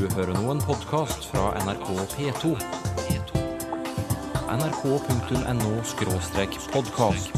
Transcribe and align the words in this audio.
Du 0.00 0.06
hører 0.14 0.32
nå 0.32 0.48
en 0.48 0.62
podkast 0.64 1.26
fra 1.28 1.50
NRK 1.60 1.88
P2. 2.14 2.56
nrk.no-podkast. 4.48 7.28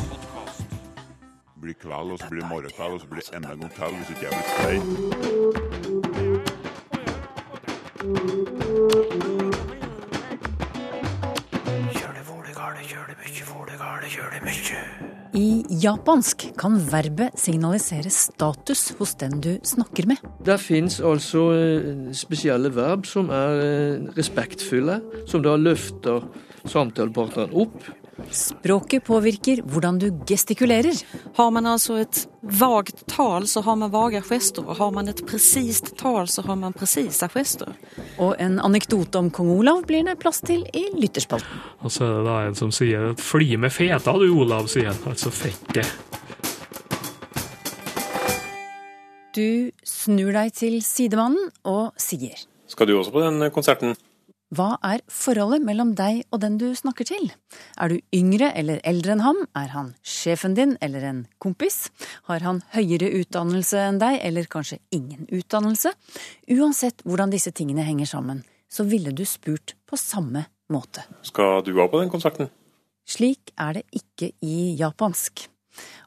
blir 1.60 1.74
kveld, 1.74 2.12
og 2.12 2.18
så 2.18 2.26
blir 2.30 2.46
morgenkveld, 2.46 2.92
og 2.94 3.00
så 3.00 3.06
blir 3.10 3.22
enda 3.34 3.52
en 3.52 3.60
gang 3.60 3.72
kveld 3.74 3.94
hvis 3.96 4.10
ikke 4.14 4.24
jeg 4.28 4.34
blir 4.36 4.48
stein. 4.54 5.91
Japansk 15.82 16.44
kan 16.60 16.76
verbet 16.90 17.38
signalisere 17.40 18.10
status 18.12 18.92
hos 18.98 19.14
den 19.20 19.40
du 19.42 19.50
snakker 19.66 20.06
med. 20.10 20.20
Det 20.44 20.58
fins 20.62 21.00
altså 21.02 21.48
eh, 21.56 21.88
spesielle 22.16 22.70
verb 22.74 23.06
som 23.08 23.32
er 23.34 23.62
eh, 23.64 24.06
respektfulle, 24.16 25.00
som 25.30 25.42
da 25.44 25.56
løfter 25.58 26.22
samtalepartneren 26.70 27.54
opp. 27.64 27.82
Språket 28.32 29.04
påvirker 29.04 29.62
hvordan 29.64 29.98
du 29.98 30.10
gestikulerer. 30.28 30.96
Har 31.36 31.50
man 31.50 31.66
altså 31.66 31.96
et 32.02 32.26
vagt 32.42 33.06
tal 33.08 33.46
så 33.48 33.62
har 33.64 33.76
man 33.80 33.92
vage 33.92 34.20
gester 34.26 34.66
Og 34.66 34.76
har 34.76 34.90
man 34.92 35.08
et 35.08 35.22
presist 35.26 35.94
tal 36.00 36.28
så 36.28 36.44
har 36.46 36.58
man 36.60 36.76
presise 36.76 37.28
gester. 37.32 37.72
Og 38.18 38.36
en 38.38 38.58
anekdote 38.60 39.18
om 39.18 39.30
kong 39.30 39.50
Olav 39.56 39.84
blir 39.88 40.04
det 40.04 40.18
plass 40.20 40.42
til 40.44 40.66
i 40.76 40.86
lytterspalten. 40.98 41.64
Og 41.80 41.92
så 41.92 42.04
er 42.04 42.14
det 42.18 42.24
da 42.28 42.38
en 42.46 42.58
som 42.58 42.72
sier 42.72 43.10
at 43.12 43.20
'fly 43.20 43.56
med 43.56 43.72
feta 43.72 44.12
du, 44.12 44.28
Olav', 44.34 44.68
sier 44.68 44.92
han. 44.92 45.00
Altså 45.06 45.30
fette. 45.30 45.86
Du 49.32 49.70
snur 49.84 50.32
deg 50.32 50.52
til 50.52 50.82
sidemannen 50.84 51.50
og 51.64 51.92
sier 51.96 52.36
Skal 52.68 52.86
du 52.86 52.98
også 52.98 53.12
på 53.12 53.20
den 53.20 53.50
konserten? 53.50 53.96
Hva 54.52 54.74
er 54.84 55.00
forholdet 55.08 55.64
mellom 55.64 55.94
deg 55.96 56.26
og 56.28 56.42
den 56.42 56.58
du 56.60 56.66
snakker 56.76 57.06
til? 57.08 57.30
Er 57.80 57.88
du 57.88 58.02
yngre 58.12 58.50
eller 58.52 58.82
eldre 58.84 59.14
enn 59.14 59.22
ham? 59.24 59.38
Er 59.56 59.70
han 59.72 59.94
sjefen 60.04 60.52
din 60.58 60.74
eller 60.84 61.06
en 61.08 61.22
kompis? 61.40 61.86
Har 62.28 62.44
han 62.44 62.60
høyere 62.74 63.08
utdannelse 63.22 63.80
enn 63.80 64.00
deg, 64.02 64.18
eller 64.20 64.50
kanskje 64.52 64.82
ingen 64.92 65.24
utdannelse? 65.32 65.94
Uansett 66.52 67.00
hvordan 67.06 67.32
disse 67.32 67.54
tingene 67.56 67.86
henger 67.86 68.10
sammen, 68.10 68.42
så 68.68 68.84
ville 68.84 69.14
du 69.16 69.24
spurt 69.24 69.72
på 69.88 69.96
samme 69.96 70.44
måte. 70.68 71.06
Skal 71.24 71.64
du 71.64 71.72
òg 71.72 71.88
på 71.94 72.02
den 72.02 72.12
konserten? 72.12 72.50
Slik 73.08 73.54
er 73.56 73.78
det 73.80 73.86
ikke 74.02 74.34
i 74.44 74.74
japansk. 74.76 75.46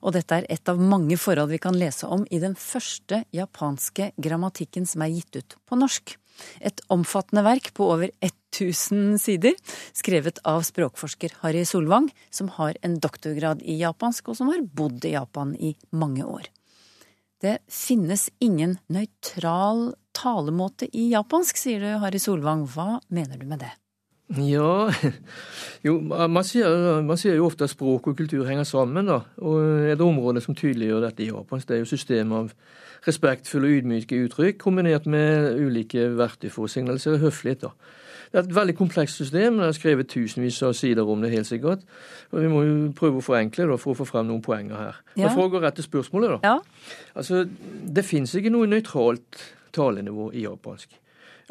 Og 0.06 0.14
dette 0.14 0.38
er 0.38 0.46
et 0.54 0.70
av 0.70 0.78
mange 0.78 1.18
forhold 1.18 1.50
vi 1.50 1.58
kan 1.66 1.74
lese 1.74 2.06
om 2.06 2.28
i 2.30 2.38
den 2.38 2.54
første 2.54 3.24
japanske 3.34 4.12
grammatikken 4.22 4.86
som 4.86 5.02
er 5.02 5.18
gitt 5.18 5.42
ut 5.42 5.58
på 5.66 5.82
norsk. 5.82 6.14
Et 6.60 6.82
omfattende 6.94 7.46
verk 7.46 7.72
på 7.78 7.88
over 7.94 8.12
1000 8.24 9.20
sider, 9.22 9.56
skrevet 9.96 10.42
av 10.48 10.64
språkforsker 10.68 11.40
Harry 11.44 11.66
Solvang, 11.68 12.10
som 12.30 12.52
har 12.58 12.78
en 12.86 13.00
doktorgrad 13.04 13.64
i 13.64 13.80
japansk, 13.82 14.30
og 14.32 14.40
som 14.40 14.52
har 14.54 14.66
bodd 14.66 15.06
i 15.06 15.16
Japan 15.16 15.56
i 15.56 15.76
mange 15.92 16.26
år. 16.26 16.50
Det 17.44 17.60
finnes 17.70 18.30
ingen 18.40 18.78
nøytral 18.90 19.92
talemåte 20.16 20.88
i 20.96 21.10
japansk, 21.12 21.60
sier 21.60 21.84
du, 21.84 21.90
Harry 22.02 22.22
Solvang. 22.22 22.64
Hva 22.72 23.02
mener 23.14 23.38
du 23.38 23.46
med 23.50 23.62
det? 23.66 23.74
Ja, 24.34 24.90
jo, 25.86 26.00
man 26.02 26.44
sier, 26.44 27.02
man 27.06 27.18
sier 27.22 27.36
jo 27.38 27.46
ofte 27.46 27.68
at 27.68 27.74
språk 27.76 28.08
og 28.10 28.16
kultur 28.18 28.48
henger 28.48 28.66
sammen. 28.66 29.06
da, 29.06 29.20
og 29.38 29.60
Et 29.92 30.02
område 30.02 30.42
som 30.42 30.56
tydeliggjør 30.56 31.04
dette 31.06 31.24
i 31.24 31.30
japansk, 31.30 31.68
det 31.68 31.76
er 31.76 31.84
jo 31.84 31.92
systemet 31.92 32.38
av 32.38 32.54
respektfulle 33.06 33.70
og 33.70 33.76
ydmyke 33.84 34.18
uttrykk 34.26 34.58
kombinert 34.58 35.06
med 35.06 35.60
ulike 35.62 36.08
verktøy 36.18 36.50
for 36.50 36.66
å 36.66 36.72
signalisere 36.72 37.22
høflighet. 37.22 37.62
da. 37.62 37.70
Det 38.32 38.40
er 38.40 38.48
et 38.50 38.56
veldig 38.56 38.76
komplekst 38.76 39.16
system. 39.22 39.60
Det 39.62 39.68
er 39.68 39.76
skrevet 39.78 40.10
tusenvis 40.10 40.58
av 40.66 40.74
sider 40.74 41.08
om 41.08 41.22
det, 41.22 41.30
helt 41.32 41.48
sikkert. 41.48 41.86
Og 42.32 42.42
Vi 42.42 42.48
må 42.50 42.64
jo 42.66 42.92
prøve 42.98 43.22
å 43.22 43.24
forenkle 43.24 43.68
da, 43.70 43.78
for 43.78 43.94
å 43.94 44.00
få 44.02 44.08
frem 44.10 44.26
noen 44.28 44.42
poenger 44.42 44.76
her. 44.76 44.96
Ja. 45.16 45.28
Men 45.28 45.36
For 45.38 45.46
å 45.46 45.52
gå 45.54 45.62
rett 45.62 45.78
til 45.78 45.86
spørsmålet, 45.86 46.34
da. 46.34 46.40
Ja, 46.44 46.60
Altså, 47.16 47.46
Det 47.94 48.04
fins 48.06 48.34
ikke 48.36 48.50
noe 48.50 48.66
nøytralt 48.68 49.38
talenivå 49.72 50.34
i 50.34 50.42
japansk. 50.42 50.90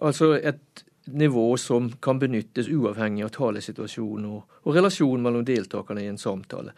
Altså 0.03 0.33
et 0.43 0.85
nivå 1.07 1.57
som 1.61 1.91
kan 2.01 2.19
benyttes 2.19 2.69
uavhengig 2.69 3.25
av 3.25 3.33
talesituasjon 3.37 4.25
og, 4.31 4.45
og 4.65 4.75
relasjon 4.77 5.23
mellom 5.23 5.45
deltakerne 5.45 6.03
i 6.05 6.07
en 6.13 6.19
samtale. 6.19 6.73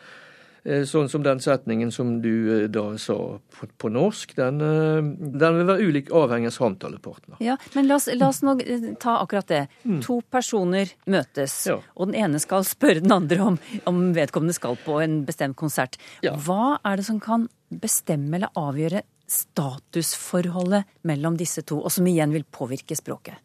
Eh, 0.66 0.82
Sånn 0.82 1.06
som 1.08 1.22
den 1.22 1.38
setningen 1.38 1.92
som 1.94 2.16
du 2.24 2.32
eh, 2.64 2.68
da 2.68 2.82
sa 2.98 3.14
på, 3.38 3.68
på 3.78 3.90
norsk, 3.94 4.32
den, 4.34 4.58
eh, 4.60 4.98
den 5.38 5.60
vil 5.60 5.68
være 5.68 5.86
ulik 5.86 6.10
avhengig 6.10 6.50
av 6.50 6.56
samtalepartner. 6.56 7.36
ja. 7.38 7.54
Men 7.76 7.86
la 7.86 8.00
oss, 8.00 8.08
la 8.18 8.28
oss 8.32 8.42
nå 8.42 8.56
ta 8.98 9.18
akkurat 9.22 9.46
det. 9.46 9.62
To 10.08 10.18
personer 10.30 10.90
møtes, 11.06 11.54
Ja. 11.70 11.78
og 11.94 12.10
den 12.10 12.18
ene 12.24 12.40
skal 12.42 12.66
spørre 12.66 13.00
den 13.04 13.12
andre 13.14 13.38
om, 13.52 13.58
om 13.86 14.12
vedkommende 14.16 14.54
skal 14.58 14.74
på 14.82 14.98
en 15.04 15.20
bestemt 15.28 15.54
konsert. 15.56 15.98
Ja. 16.26 16.34
Hva 16.34 16.80
er 16.84 16.96
det 16.98 17.06
som 17.06 17.20
kan 17.22 17.46
bestemme 17.70 18.34
eller 18.40 18.50
avgjøre 18.58 19.02
statusforholdet 19.26 20.84
mellom 21.06 21.36
disse 21.38 21.62
to, 21.66 21.78
og 21.82 21.92
som 21.94 22.06
igjen 22.10 22.34
vil 22.34 22.44
påvirke 22.44 22.96
språket? 22.98 23.38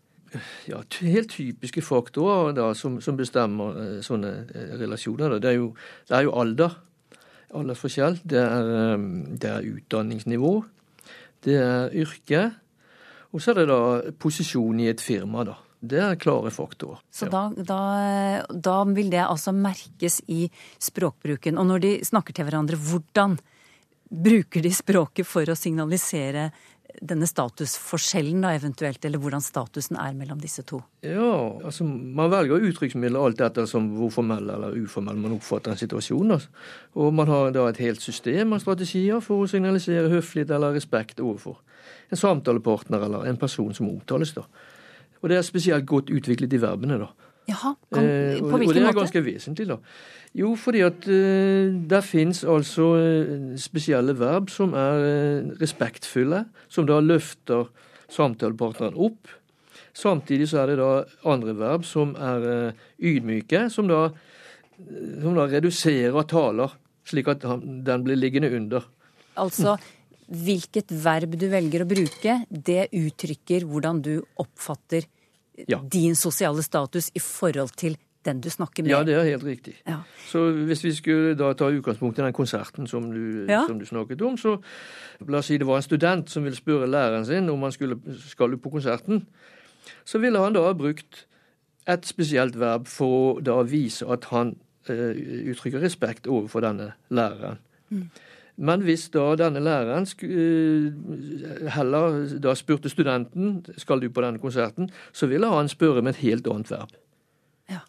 Ja, 0.70 0.82
Helt 1.02 1.34
typiske 1.34 1.84
faktorer 1.84 2.54
da, 2.56 2.70
som, 2.78 3.00
som 3.04 3.18
bestemmer 3.20 3.78
eh, 3.82 3.98
sånne 4.06 4.32
eh, 4.48 4.76
relasjoner. 4.80 5.38
Det, 5.42 5.52
er 5.52 5.60
jo, 5.60 5.72
det 6.08 6.18
er 6.18 6.28
jo 6.28 6.36
alder. 6.40 6.78
Aldersforskjell. 7.52 8.22
Det 8.24 8.40
er, 8.40 8.72
eh, 8.78 9.08
det 9.42 9.52
er 9.52 9.68
utdanningsnivå. 9.74 10.54
Det 11.44 11.58
er 11.60 11.98
yrke. 12.04 12.46
Og 13.32 13.44
så 13.44 13.52
er 13.52 13.62
det 13.62 13.68
da 13.72 13.82
posisjon 14.22 14.80
i 14.84 14.90
et 14.92 15.04
firma. 15.04 15.46
da. 15.48 15.58
Det 15.82 15.98
er 15.98 16.20
klare 16.22 16.52
faktorer. 16.54 17.00
Så 17.10 17.26
da, 17.32 17.48
da, 17.58 17.82
da 18.54 18.76
vil 18.86 19.10
det 19.10 19.24
altså 19.24 19.54
merkes 19.56 20.20
i 20.30 20.46
språkbruken. 20.78 21.58
Og 21.58 21.66
når 21.72 21.82
de 21.82 21.94
snakker 22.06 22.38
til 22.38 22.46
hverandre, 22.46 22.78
hvordan 22.78 23.40
bruker 24.12 24.62
de 24.62 24.74
språket 24.76 25.26
for 25.28 25.50
å 25.50 25.58
signalisere 25.58 26.52
denne 27.00 27.28
statusforskjellen, 27.30 28.44
da 28.44 28.52
eventuelt, 28.58 29.04
eller 29.06 29.22
hvordan 29.22 29.44
statusen 29.44 29.98
er 30.02 30.14
mellom 30.18 30.42
disse 30.42 30.64
to? 30.68 30.82
Ja, 31.06 31.32
altså 31.64 31.86
man 31.88 32.32
velger 32.34 32.68
uttrykksmidler 32.70 33.22
alt 33.22 33.42
etter 33.42 33.70
som 33.70 33.88
hvor 33.96 34.12
formell 34.14 34.50
eller 34.52 34.78
uformell 34.82 35.20
man 35.22 35.38
oppfatter 35.38 35.74
en 35.74 35.82
situasjon. 35.82 36.36
Altså. 36.38 36.52
Og 37.00 37.14
man 37.16 37.32
har 37.32 37.54
da 37.56 37.68
et 37.70 37.82
helt 37.84 38.04
system 38.04 38.54
av 38.54 38.64
strategier 38.64 39.24
for 39.24 39.44
å 39.44 39.50
signalisere 39.50 40.12
høflighet 40.12 40.54
eller 40.58 40.76
respekt 40.78 41.24
overfor 41.24 41.60
en 42.12 42.20
samtalepartner 42.20 43.06
eller 43.06 43.26
en 43.30 43.40
person 43.40 43.74
som 43.74 43.90
omtales. 43.90 44.34
da. 44.34 44.44
Og 45.22 45.30
det 45.30 45.38
er 45.38 45.46
spesielt 45.48 45.86
godt 45.86 46.10
utviklet 46.10 46.54
i 46.54 46.62
verbene. 46.62 47.00
da. 47.00 47.08
Jaha, 47.50 47.74
kan, 47.94 48.06
hvilken 48.06 48.50
måte? 48.52 48.68
og, 48.68 48.74
det 48.76 48.84
er 48.86 48.98
ganske 48.98 49.24
vesentlig, 49.26 49.68
da. 49.72 49.78
Jo, 50.38 50.54
fordi 50.56 50.84
at 50.86 51.08
eh, 51.12 51.74
der 51.92 52.04
fins 52.06 52.46
altså 52.48 52.94
eh, 53.02 53.32
spesielle 53.60 54.16
verb 54.20 54.52
som 54.54 54.76
er 54.78 55.06
eh, 55.08 55.50
respektfulle, 55.60 56.46
som 56.72 56.88
da 56.88 57.02
løfter 57.04 57.68
samtalepartneren 58.12 58.96
opp. 58.96 59.32
Samtidig 59.98 60.48
så 60.52 60.62
er 60.62 60.72
det 60.72 60.80
da 60.80 60.92
andre 61.28 61.56
verb 61.60 61.84
som 61.88 62.14
er 62.16 62.48
eh, 62.54 62.86
ydmyke, 63.12 63.66
som 63.74 63.90
da, 63.92 64.06
som 64.80 65.36
da 65.36 65.50
reduserer 65.52 66.30
taler, 66.32 66.78
slik 67.08 67.28
at 67.34 67.44
den 67.44 68.06
blir 68.08 68.20
liggende 68.20 68.54
under. 68.56 68.88
Altså, 69.42 69.76
hvilket 70.32 70.94
verb 71.04 71.36
du 71.40 71.50
velger 71.52 71.84
å 71.84 71.90
bruke, 71.92 72.38
det 72.48 72.86
uttrykker 72.96 73.68
hvordan 73.68 74.00
du 74.06 74.14
oppfatter 74.40 75.10
Ja. 75.70 75.80
din 75.94 76.16
sosiale 76.16 76.64
status 76.64 77.12
i 77.16 77.20
forhold 77.20 77.76
til 77.78 77.98
den 78.26 78.42
du 78.42 78.50
snakker 78.50 78.84
med. 78.84 78.92
Ja, 78.92 79.04
det 79.04 79.16
er 79.16 79.24
helt 79.24 79.44
riktig. 79.44 79.74
Ja. 79.88 79.96
Så 80.30 80.52
hvis 80.68 80.84
vi 80.84 80.92
skulle 80.94 81.34
da 81.36 81.54
ta 81.58 81.70
utgangspunkt 81.74 82.20
i 82.20 82.22
den 82.22 82.34
konserten 82.34 82.88
som 82.88 83.12
du, 83.12 83.46
Ja. 83.50 83.64
som 83.68 83.80
du 83.80 83.86
snakket 83.86 84.22
om, 84.22 84.38
så 84.38 84.60
la 85.28 85.38
oss 85.38 85.46
si 85.50 85.58
det 85.58 85.66
var 85.68 85.78
en 85.78 85.82
student 85.82 86.30
som 86.30 86.44
ville 86.44 86.56
spørre 86.56 86.88
læreren 86.88 87.26
sin 87.26 87.50
om 87.50 87.62
han 87.64 87.72
skulle, 87.72 87.98
skal 88.28 88.58
på 88.58 88.70
konserten, 88.70 89.26
så 90.06 90.20
ville 90.22 90.38
han 90.40 90.54
da 90.54 90.62
ha 90.68 90.74
brukt 90.74 91.26
et 91.88 92.06
spesielt 92.06 92.60
verb 92.60 92.86
for 92.88 93.40
å 93.40 93.42
da 93.42 93.62
vise 93.64 94.06
at 94.06 94.26
han 94.26 94.56
eh, 94.90 95.18
uttrykker 95.52 95.82
respekt 95.82 96.28
overfor 96.28 96.62
denne 96.62 96.92
læreren. 97.10 97.58
Men 98.58 98.84
hvis 98.86 99.08
da 99.14 99.32
denne 99.40 99.62
læreren 99.64 100.06
eh, 100.28 101.72
heller 101.76 102.20
da 102.44 102.54
spurte 102.58 102.92
studenten 102.92 103.62
skal 103.80 104.04
du 104.04 104.10
på 104.12 104.24
denne 104.26 104.42
konserten, 104.42 104.92
så 105.14 105.30
ville 105.32 105.50
han 105.50 105.72
spørre 105.72 106.04
med 106.04 106.16
et 106.16 106.24
helt 106.26 106.48
annet 106.52 106.72
verb. 106.72 106.96
Ja. 107.72 107.84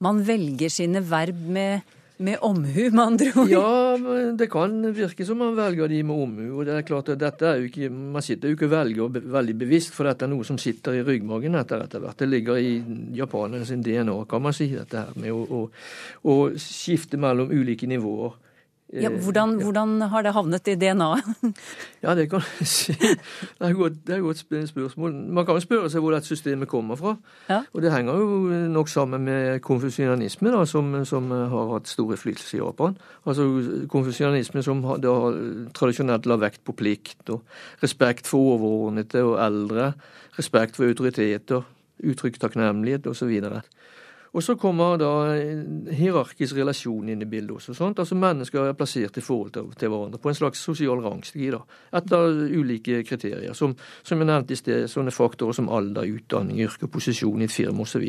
Man 0.00 0.22
velger 0.26 0.72
sine 0.72 1.02
verb 1.10 1.44
med, 1.46 1.86
med 2.18 2.40
omhu, 2.42 2.88
med 2.90 3.02
andre 3.04 3.30
ord. 3.36 3.52
Ja, 3.52 4.32
det 4.40 4.50
kan 4.50 4.80
virke 4.96 5.26
som 5.28 5.42
man 5.44 5.54
velger 5.58 5.92
de 5.92 6.02
med 6.02 6.24
omhu. 6.24 6.50
Og 6.58 6.66
det 6.66 6.78
er 6.78 6.88
klart 6.88 7.12
at 7.12 7.20
dette 7.20 7.46
er 7.46 7.60
jo 7.60 7.70
ikke, 7.70 7.90
Man 7.90 8.24
sitter 8.24 8.48
jo 8.48 8.56
ikke 8.56 8.70
og 8.70 8.76
velger 8.78 9.14
be 9.14 9.24
veldig 9.38 9.58
bevisst, 9.62 9.94
for 9.94 10.08
dette 10.08 10.24
er 10.24 10.32
noe 10.32 10.48
som 10.48 10.58
sitter 10.58 10.96
i 10.96 11.04
ryggmargen 11.06 11.60
etter 11.60 11.84
etter 11.84 12.00
hvert. 12.00 12.18
Det 12.18 12.28
ligger 12.28 12.58
i 12.58 12.78
japanernes 13.20 13.74
DNA, 13.84 14.22
kan 14.30 14.42
man 14.42 14.56
si, 14.56 14.72
dette 14.74 15.04
her 15.04 15.18
med 15.20 15.36
å, 15.36 15.44
å, 15.44 15.66
å 16.24 16.38
skifte 16.56 17.20
mellom 17.20 17.52
ulike 17.52 17.86
nivåer 17.86 18.38
Ja, 18.92 19.08
hvordan, 19.08 19.52
hvordan 19.62 20.00
har 20.10 20.24
det 20.26 20.32
havnet 20.34 20.68
i 20.68 20.74
DNA-et? 20.74 21.58
Ja, 22.02 22.14
det 22.16 22.30
kan 22.30 22.40
du 22.40 22.64
si. 22.64 22.94
Det 22.96 23.60
er 23.60 23.68
et 23.68 24.22
godt, 24.22 24.38
spørsmål. 24.68 25.12
Man 25.14 25.46
kan 25.46 25.54
jo 25.54 25.62
spørre 25.62 25.90
seg 25.92 26.02
hvor 26.02 26.14
dette 26.14 26.26
systemet 26.26 26.68
kommer 26.68 26.96
fra. 26.96 27.12
Ja. 27.50 27.60
Og 27.72 27.84
det 27.84 27.92
henger 27.92 28.16
jo 28.18 28.38
nok 28.72 28.88
sammen 28.88 29.24
med 29.28 29.60
konfusianisme, 29.60 30.50
da, 30.50 30.64
som, 30.66 31.04
som 31.04 31.30
har 31.30 31.74
hatt 31.74 31.92
stor 31.92 32.10
innflytelse 32.16 32.56
i 32.56 32.62
Japan. 32.62 32.96
Altså 33.28 33.46
konfusianisme 33.92 34.64
som 34.66 34.82
har 34.88 35.04
tradisjonelt 35.76 36.26
la 36.26 36.40
vekt 36.40 36.64
på 36.64 36.74
plikt 36.74 37.30
og 37.30 37.44
respekt 37.84 38.30
for 38.30 38.56
overordnede 38.56 39.22
og 39.22 39.36
eldre, 39.44 39.92
respekt 40.38 40.80
for 40.80 40.88
autoriteter, 40.88 41.62
uttrykk 42.00 42.40
takknemlighet 42.40 43.06
osv. 43.06 43.36
Og 44.30 44.44
så 44.46 44.54
kommer 44.54 44.94
da 45.00 45.10
hierarkisk 45.90 46.54
relasjon 46.54 47.08
inn 47.10 47.24
i 47.24 47.26
bildet 47.26 47.56
også. 47.56 47.74
Sant? 47.74 47.98
Altså 47.98 48.14
Mennesker 48.18 48.68
er 48.68 48.76
plassert 48.78 49.18
i 49.18 49.24
forhold 49.24 49.50
til, 49.56 49.72
til 49.78 49.90
hverandre 49.90 50.20
på 50.22 50.30
en 50.30 50.38
slags 50.38 50.62
sosial 50.62 51.02
rangstigi, 51.02 51.50
da, 51.50 51.64
Etter 51.98 52.44
ulike 52.54 53.02
kriterier, 53.08 53.56
som, 53.58 53.74
som 54.06 54.22
jeg 54.22 54.30
nevnte 54.30 54.54
i 54.54 54.60
sted, 54.60 54.86
sånne 54.90 55.14
faktorer 55.14 55.58
som 55.58 55.70
alder, 55.74 56.06
utdanning, 56.06 56.62
yrke, 56.62 56.86
posisjon 56.86 57.42
i 57.42 57.48
et 57.50 57.54
firma 57.54 57.82
osv. 57.82 58.06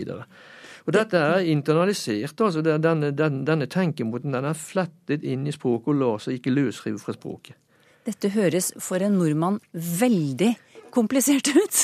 Og 0.86 0.94
dette 0.94 1.18
er 1.18 1.50
internalisert. 1.50 2.42
altså 2.42 2.62
denne, 2.62 3.12
den, 3.12 3.42
Denne 3.46 3.68
tenkemåten 3.70 4.38
den 4.38 4.46
er 4.46 4.58
flettet 4.58 5.26
inn 5.26 5.48
i 5.48 5.54
språket 5.54 5.94
og 5.94 6.02
lar 6.02 6.22
seg 6.22 6.38
ikke 6.38 6.54
løsrive 6.54 7.02
fra 7.02 7.18
språket. 7.18 7.58
Dette 8.06 8.32
høres 8.34 8.72
for 8.82 9.02
en 9.02 9.18
nordmann 9.18 9.60
veldig 9.74 10.56
komplisert 10.94 11.52
ut. 11.62 11.82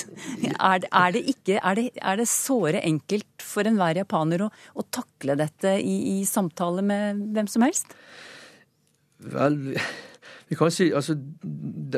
Er, 0.54 0.86
er, 0.86 1.15
det, 1.15 1.24
ikke, 1.33 1.59
er, 1.59 1.80
det, 1.80 1.88
er 2.01 2.19
det 2.19 2.27
såre 2.31 2.83
enkelt 2.86 3.44
for 3.44 3.68
enhver 3.68 4.01
japaner 4.01 4.48
å, 4.48 4.51
å 4.51 4.88
takle 4.94 5.38
dette 5.39 5.77
i, 5.81 5.98
i 6.18 6.25
samtale 6.27 6.86
med 6.86 7.24
hvem 7.36 7.50
som 7.51 7.65
helst? 7.65 7.98
Vel, 9.33 9.77
vi 10.49 10.55
kan 10.55 10.71
si 10.71 10.91
altså 10.95 11.15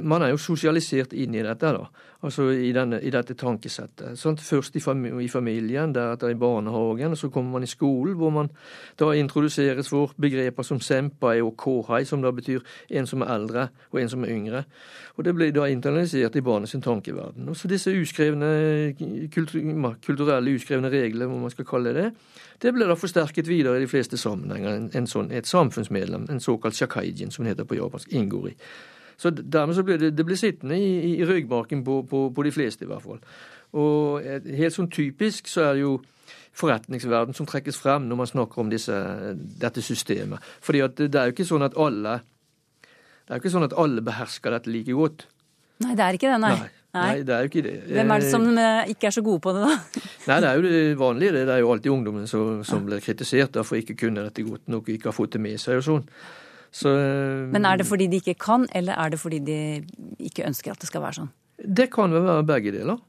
Man 0.03 0.21
er 0.21 0.29
jo 0.29 0.37
sosialisert 0.37 1.13
inn 1.13 1.33
i 1.33 1.41
dette, 1.41 1.69
da. 1.73 1.85
Altså 2.21 2.49
i, 2.51 2.69
denne, 2.75 2.99
i 3.01 3.09
dette 3.09 3.33
tankesettet. 3.33 4.17
Sant? 4.19 4.41
Først 4.43 4.75
i, 4.75 4.81
fam 4.83 5.05
i 5.21 5.27
familien, 5.31 5.93
deretter 5.95 6.29
i 6.29 6.37
barnehagen, 6.37 7.15
og 7.15 7.17
så 7.17 7.29
kommer 7.33 7.57
man 7.57 7.63
i 7.63 7.69
skolen, 7.69 8.13
hvor 8.19 8.29
man 8.29 8.51
da 8.99 9.09
introduseres 9.17 9.89
for 9.89 10.13
begreper 10.19 10.67
som 10.67 10.81
senpai 10.83 11.39
og 11.41 11.55
kohai, 11.57 12.03
som 12.05 12.21
da 12.21 12.31
betyr 12.35 12.61
en 12.89 13.07
som 13.07 13.23
er 13.23 13.33
eldre 13.33 13.67
og 13.91 14.01
en 14.01 14.11
som 14.13 14.23
er 14.27 14.33
yngre. 14.35 14.63
Og 15.17 15.25
det 15.25 15.35
blir 15.35 15.55
da 15.55 15.65
internalisert 15.71 16.35
i 16.35 16.43
barnets 16.45 16.75
tankeverden. 16.83 17.49
Og 17.49 17.57
så 17.57 17.71
disse 17.71 17.95
uskrevne, 17.95 18.93
kultu 19.33 19.57
kulturelle 20.05 20.55
uskrevne 20.55 20.91
regler, 20.91 21.25
om 21.27 21.47
man 21.47 21.55
skal 21.55 21.65
kalle 21.65 21.95
det 21.95 22.11
det, 22.59 22.71
ble 22.71 22.83
blir 22.83 22.91
da 22.91 22.99
forsterket 22.99 23.47
videre 23.47 23.79
i 23.79 23.83
de 23.85 23.89
fleste 23.89 24.19
sammenhenger. 24.19 24.75
En, 24.75 24.87
en 24.95 25.07
sånn, 25.07 25.31
et 25.35 25.47
samfunnsmedlem, 25.47 26.27
en 26.29 26.43
såkalt 26.43 26.75
shakaijin, 26.75 27.31
som 27.31 27.45
det 27.45 27.55
heter 27.55 27.67
på 27.69 27.79
japansk, 27.79 28.11
inngår 28.11 28.51
i. 28.51 28.55
Så 29.19 29.31
dermed 29.35 29.75
så 29.75 29.83
blir 29.83 29.99
det, 29.99 30.13
det 30.15 30.25
blir 30.27 30.39
sittende 30.39 30.77
i, 30.79 31.15
i, 31.19 31.25
ryggmargen 31.27 31.83
på, 31.83 32.01
på, 32.07 32.29
på 32.35 32.45
de 32.47 32.53
fleste, 32.55 32.85
i 32.85 32.89
hvert 32.91 33.03
fall. 33.03 33.19
Og 33.79 34.23
helt 34.23 34.75
sånn 34.75 34.91
typisk 34.91 35.51
så 35.51 35.69
er 35.69 35.77
det 35.77 35.83
jo 35.83 35.97
forretningsverden 36.59 37.35
som 37.37 37.47
trekkes 37.47 37.77
frem 37.79 38.07
når 38.09 38.19
man 38.19 38.29
snakker 38.31 38.63
om 38.63 38.71
disse, 38.71 38.95
dette 39.61 39.83
systemet. 39.85 40.43
Fordi 40.65 40.83
at 40.85 40.95
det, 40.97 41.09
det 41.13 41.21
er 41.21 41.29
jo 41.29 41.35
ikke 41.35 41.49
sånn 41.51 41.67
at 41.67 41.77
alle 41.79 42.19
det 43.29 43.35
er 43.35 43.37
jo 43.37 43.43
ikke 43.43 43.53
sånn 43.53 43.67
at 43.67 43.75
alle 43.77 44.01
behersker 44.01 44.55
dette 44.55 44.71
like 44.73 44.93
godt. 44.97 45.27
Nei, 45.85 45.91
det 45.93 46.01
er 46.01 46.15
ikke 46.17 46.31
det, 46.31 46.39
nei. 46.41 46.55
Nei, 46.57 46.78
nei, 46.97 47.21
det 47.25 47.35
er 47.35 47.45
jo 47.45 47.51
ikke 47.51 47.63
det. 47.65 47.73
Hvem 47.89 48.13
er 48.13 48.23
det 48.23 48.31
som 48.33 48.45
eh, 48.49 48.91
ikke 48.93 49.09
er 49.09 49.15
så 49.15 49.23
gode 49.25 49.43
på 49.45 49.53
det, 49.55 49.65
da? 49.67 50.03
Nei, 50.29 50.37
det 50.41 50.49
er 50.49 50.59
jo 50.59 50.63
det 50.65 50.99
vanlige. 50.99 51.33
Det 51.35 51.45
Det 51.47 51.55
er 51.55 51.63
jo 51.63 51.71
alltid 51.73 51.91
ungdommen 51.93 52.27
som, 52.27 52.63
som 52.65 52.85
blir 52.85 53.03
kritisert 53.03 53.53
da, 53.57 53.65
for 53.67 53.79
ikke 53.79 53.97
kunne 53.99 54.25
dette 54.25 54.45
godt 54.45 54.67
nok, 54.67 54.89
ikke 54.89 55.11
har 55.11 55.17
fått 55.17 55.35
det 55.37 55.43
med 55.43 55.59
seg 55.61 55.81
og 55.81 55.85
sånn. 55.85 56.07
Så, 56.71 56.93
Men 57.49 57.65
er 57.65 57.81
det 57.81 57.87
fordi 57.89 58.05
de 58.07 58.21
ikke 58.21 58.37
kan, 58.37 58.67
eller 58.77 58.93
er 58.93 59.09
det 59.09 59.19
fordi 59.19 59.39
de 59.41 59.59
ikke 60.21 60.45
ønsker 60.45 60.73
at 60.73 60.81
det 60.81 60.89
skal 60.89 61.01
være 61.01 61.23
sånn? 61.23 61.31
Det 61.59 61.89
kan 61.91 62.13
vel 62.13 62.27
være 62.27 62.45
begge 62.47 62.73
deler. 62.77 62.99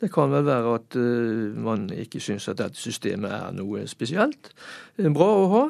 Det 0.00 0.10
kan 0.12 0.28
vel 0.30 0.44
være 0.44 0.74
at 0.76 0.96
uh, 1.00 1.54
man 1.64 1.86
ikke 1.94 2.20
syns 2.20 2.48
at 2.52 2.58
dette 2.60 2.76
systemet 2.76 3.32
er 3.32 3.54
noe 3.56 3.86
spesielt. 3.88 4.50
Bra 5.00 5.28
å 5.32 5.46
ha. 5.52 5.62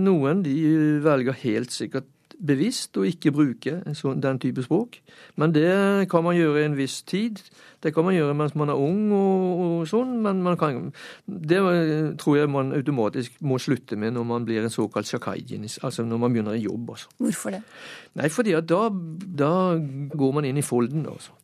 Noen 0.00 0.40
de 0.46 0.54
velger 1.04 1.36
helt 1.42 1.74
sikkert 1.74 2.08
bevisst 2.38 2.96
å 2.98 3.04
ikke 3.06 3.32
bruke 3.34 3.76
sånn, 3.96 4.22
den 4.22 4.40
type 4.42 4.64
språk. 4.64 4.98
Men 5.40 5.54
det 5.54 6.08
kan 6.12 6.24
man 6.26 6.36
gjøre 6.36 6.62
i 6.62 6.66
en 6.68 6.76
viss 6.78 7.00
tid. 7.06 7.40
Det 7.84 7.92
kan 7.94 8.06
man 8.06 8.16
gjøre 8.16 8.34
mens 8.38 8.56
man 8.58 8.72
er 8.72 8.80
ung 8.80 9.12
og, 9.12 9.62
og 9.64 9.86
sånn, 9.90 10.16
men 10.24 10.40
man 10.44 10.58
kan, 10.60 10.90
det 11.26 11.60
eh, 11.60 12.10
tror 12.20 12.38
jeg 12.38 12.52
man 12.52 12.72
automatisk 12.76 13.38
må 13.44 13.58
slutte 13.60 13.98
med 14.00 14.16
når 14.16 14.28
man 14.28 14.48
blir 14.48 14.64
en 14.64 14.72
såkalt 14.72 15.10
shakaijin, 15.10 15.66
altså 15.84 16.06
når 16.06 16.22
man 16.22 16.34
begynner 16.34 16.56
i 16.56 16.64
jobb. 16.64 16.94
altså. 16.96 17.12
Hvorfor 17.20 17.56
det? 17.58 17.62
Nei, 18.16 18.30
fordi 18.32 18.56
at 18.56 18.68
da, 18.70 18.86
da 19.44 19.54
går 20.14 20.36
man 20.38 20.48
inn 20.48 20.60
i 20.60 20.64
folden, 20.64 21.04
altså. 21.10 21.36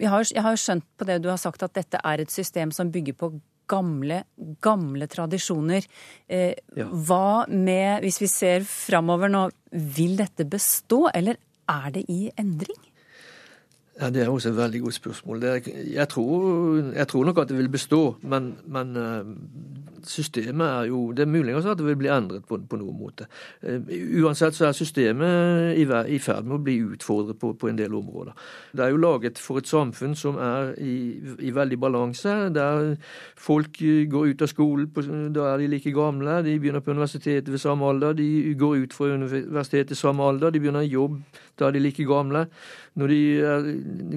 Jeg 0.00 0.08
har, 0.08 0.24
jeg 0.24 0.42
har 0.42 0.56
skjønt 0.56 0.86
på 0.98 1.06
det 1.06 1.18
du 1.22 1.28
har 1.28 1.40
sagt 1.40 1.62
at 1.62 1.74
dette 1.76 1.98
er 2.00 2.22
et 2.22 2.32
system 2.32 2.70
som 2.72 2.90
bygger 2.92 3.18
på 3.18 3.34
gamle, 3.68 4.22
gamle 4.60 5.06
tradisjoner. 5.08 5.86
Eh, 6.28 6.54
Ja. 6.76 6.86
Hva 6.88 7.46
med, 7.48 8.02
hvis 8.02 8.20
vi 8.20 8.28
ser 8.28 8.60
framover 8.64 9.28
nå, 9.28 9.50
vil 9.72 10.16
dette 10.16 10.44
bestå, 10.48 11.08
eller 11.14 11.36
er 11.68 11.90
det 11.90 12.04
i 12.08 12.30
endring? 12.36 12.78
Ja, 14.00 14.10
Det 14.10 14.22
er 14.22 14.28
også 14.28 14.48
et 14.48 14.56
veldig 14.56 14.80
godt 14.80 14.94
spørsmål. 14.94 15.42
Er, 15.44 15.60
jeg, 15.94 16.08
tror, 16.08 16.76
jeg 16.96 17.08
tror 17.08 17.24
nok 17.24 17.38
at 17.38 17.48
det 17.48 17.58
vil 17.58 17.68
bestå, 17.68 18.16
men, 18.22 18.54
men 18.66 18.96
eh, 18.96 19.24
systemet 20.04 20.66
er 20.66 20.84
jo 20.84 21.12
Det 21.12 21.22
er 21.22 21.26
mulig 21.26 21.54
at 21.54 21.78
det 21.78 21.86
vil 21.86 21.96
bli 21.96 22.08
endret 22.08 22.44
på, 22.48 22.58
på 22.70 22.76
noen 22.76 22.96
måte. 22.98 23.26
Eh, 23.62 23.80
Uansett 24.24 24.54
så 24.54 24.66
er 24.66 24.72
systemet 24.72 25.76
i, 25.76 25.84
i 26.14 26.18
ferd 26.18 26.48
med 26.48 26.56
å 26.56 26.62
bli 26.64 26.78
utfordret 26.94 27.38
på, 27.38 27.52
på 27.52 27.68
en 27.68 27.78
del 27.78 27.94
områder. 27.94 28.32
Det 28.72 28.84
er 28.84 28.94
jo 28.94 29.02
laget 29.02 29.38
for 29.38 29.60
et 29.60 29.68
samfunn 29.68 30.16
som 30.16 30.40
er 30.40 30.72
i, 30.80 30.96
i 31.38 31.52
veldig 31.54 31.78
balanse, 31.78 32.36
der 32.54 32.96
folk 33.36 33.82
eh, 33.82 34.06
går 34.08 34.32
ut 34.32 34.42
av 34.42 34.52
skolen, 34.54 34.88
på, 34.88 35.04
da 35.36 35.52
er 35.52 35.62
de 35.62 35.68
like 35.68 35.92
gamle, 35.92 36.40
de 36.46 36.56
begynner 36.58 36.80
på 36.80 36.96
universitetet 36.96 37.52
ved 37.52 37.60
samme 37.60 37.92
alder, 37.92 38.16
de 38.16 38.54
går 38.58 38.86
ut 38.86 38.96
fra 38.96 39.12
universitetet 39.12 39.92
i 39.92 40.00
samme 40.00 40.24
alder, 40.24 40.50
de 40.50 40.64
begynner 40.64 40.88
i 40.88 40.94
jobb, 40.94 41.20
da 41.60 41.68
er 41.68 41.76
de 41.76 41.84
like 41.84 42.08
gamle. 42.08 42.46
Når 43.00 43.08
de, 43.08 43.20
er, 43.40 43.68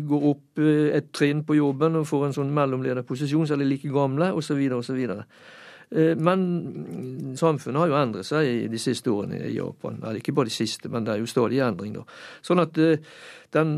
går 0.07 0.25
opp 0.31 0.59
eh, 0.59 0.89
et 0.97 1.11
trinn 1.15 1.45
på 1.47 1.55
jobben 1.55 2.01
og 2.01 2.09
får 2.09 2.27
en 2.27 2.35
sånn 2.41 2.55
mellomlederposisjon, 2.55 3.47
så 3.47 3.55
er 3.55 3.63
de 3.63 3.69
like 3.69 3.91
gamle, 3.91 4.33
osv., 4.35 4.59
osv. 4.75 4.99
Eh, 5.95 6.15
Men 6.17 6.43
mm, 6.65 7.37
samfunnet 7.39 7.79
har 7.79 7.91
jo 7.91 7.99
endret 8.01 8.27
seg 8.27 8.65
de 8.71 8.81
siste 8.81 9.11
årene 9.13 9.39
i 9.47 9.55
Japan. 9.55 10.01
Eller 10.01 10.19
ikke 10.19 10.35
bare 10.35 10.51
de 10.51 10.57
siste, 10.57 10.91
men 10.91 11.07
det 11.07 11.15
er 11.15 11.23
jo 11.23 11.31
stadig 11.31 11.63
endring. 11.63 11.95
da. 11.95 12.03
Sånn 12.43 12.63
at 12.63 12.77
eh, 12.83 12.99
den, 13.55 13.71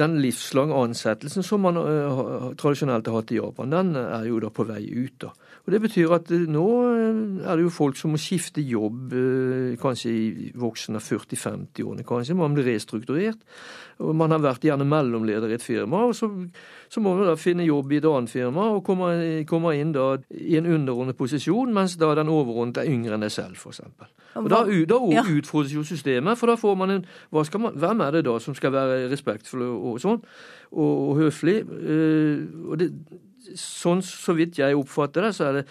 den 0.00 0.18
livslange 0.20 0.76
ansettelsen 0.76 1.44
som 1.46 1.62
man 1.64 1.78
uh, 1.80 2.50
tradisjonelt 2.60 3.08
har 3.08 3.20
hatt 3.20 3.32
i 3.32 3.38
Japan, 3.40 3.72
den 3.72 3.94
er 4.00 4.26
jo 4.28 4.40
da 4.42 4.50
på 4.52 4.66
vei 4.68 4.82
ut. 4.92 5.16
da. 5.24 5.30
Og 5.64 5.72
Det 5.74 5.80
betyr 5.86 6.14
at 6.16 6.30
uh, 6.32 6.46
nå 6.50 6.66
eh, 6.90 7.20
er 7.48 7.56
det 7.60 7.66
jo 7.66 7.72
folk 7.74 7.98
som 8.00 8.12
må 8.14 8.20
skifte 8.20 8.62
jobb 8.64 9.14
uh, 9.16 9.72
kanskje 9.80 10.12
i 10.12 10.50
voksen 10.60 10.98
av 11.00 11.06
40-50-årene. 11.06 12.04
kanskje, 12.06 12.36
Man 12.38 12.56
blir 12.56 12.68
restrukturert. 12.68 13.40
og 14.00 14.14
Man 14.16 14.32
har 14.32 14.40
vært 14.44 14.64
gjerne 14.64 14.86
mellomleder 14.88 15.50
i 15.50 15.58
et 15.58 15.64
firma, 15.64 16.06
og 16.08 16.14
så, 16.16 16.30
så 16.88 17.00
må 17.04 17.14
man 17.16 17.28
da 17.28 17.36
finne 17.40 17.66
jobb 17.68 17.92
i 17.92 18.00
et 18.00 18.08
annet 18.08 18.32
firma 18.32 18.70
og 18.76 18.84
komme, 18.86 19.44
komme 19.48 19.74
inn 19.76 19.92
da 19.96 20.14
i 20.30 20.56
en 20.60 20.66
underordnet 20.66 21.18
posisjon, 21.18 21.72
mens 21.76 21.96
da 22.00 22.14
den 22.18 22.32
overordnede 22.32 22.84
er 22.84 22.92
yngre 22.92 23.16
enn 23.16 23.26
deg 23.26 23.32
selv, 23.34 23.60
f.eks. 23.60 23.82
Da, 24.30 24.62
da 24.86 24.98
Ja. 25.10 25.24
utfordres 25.26 25.72
jo 25.74 25.82
systemet, 25.82 26.38
for 26.38 26.46
da 26.46 26.54
får 26.56 26.76
man 26.78 26.90
en 26.94 27.06
hva 27.34 27.42
skal 27.44 27.60
man, 27.64 27.74
Hvem 27.80 28.00
er 28.04 28.10
det 28.14 28.24
da 28.26 28.36
som 28.42 28.54
skal 28.54 28.72
være 28.72 28.89
respektfull 29.10 29.64
og, 29.66 29.98
sånn, 30.02 30.20
og, 30.70 30.90
og 31.10 31.20
høflig? 31.20 31.58
Eh, 31.64 32.46
og 32.66 32.80
det, 32.80 32.90
sånn 33.58 34.02
så 34.04 34.36
vidt 34.38 34.60
jeg 34.60 34.78
oppfatter 34.78 35.28
det, 35.28 35.34
så 35.36 35.48
er 35.48 35.60
det 35.60 35.66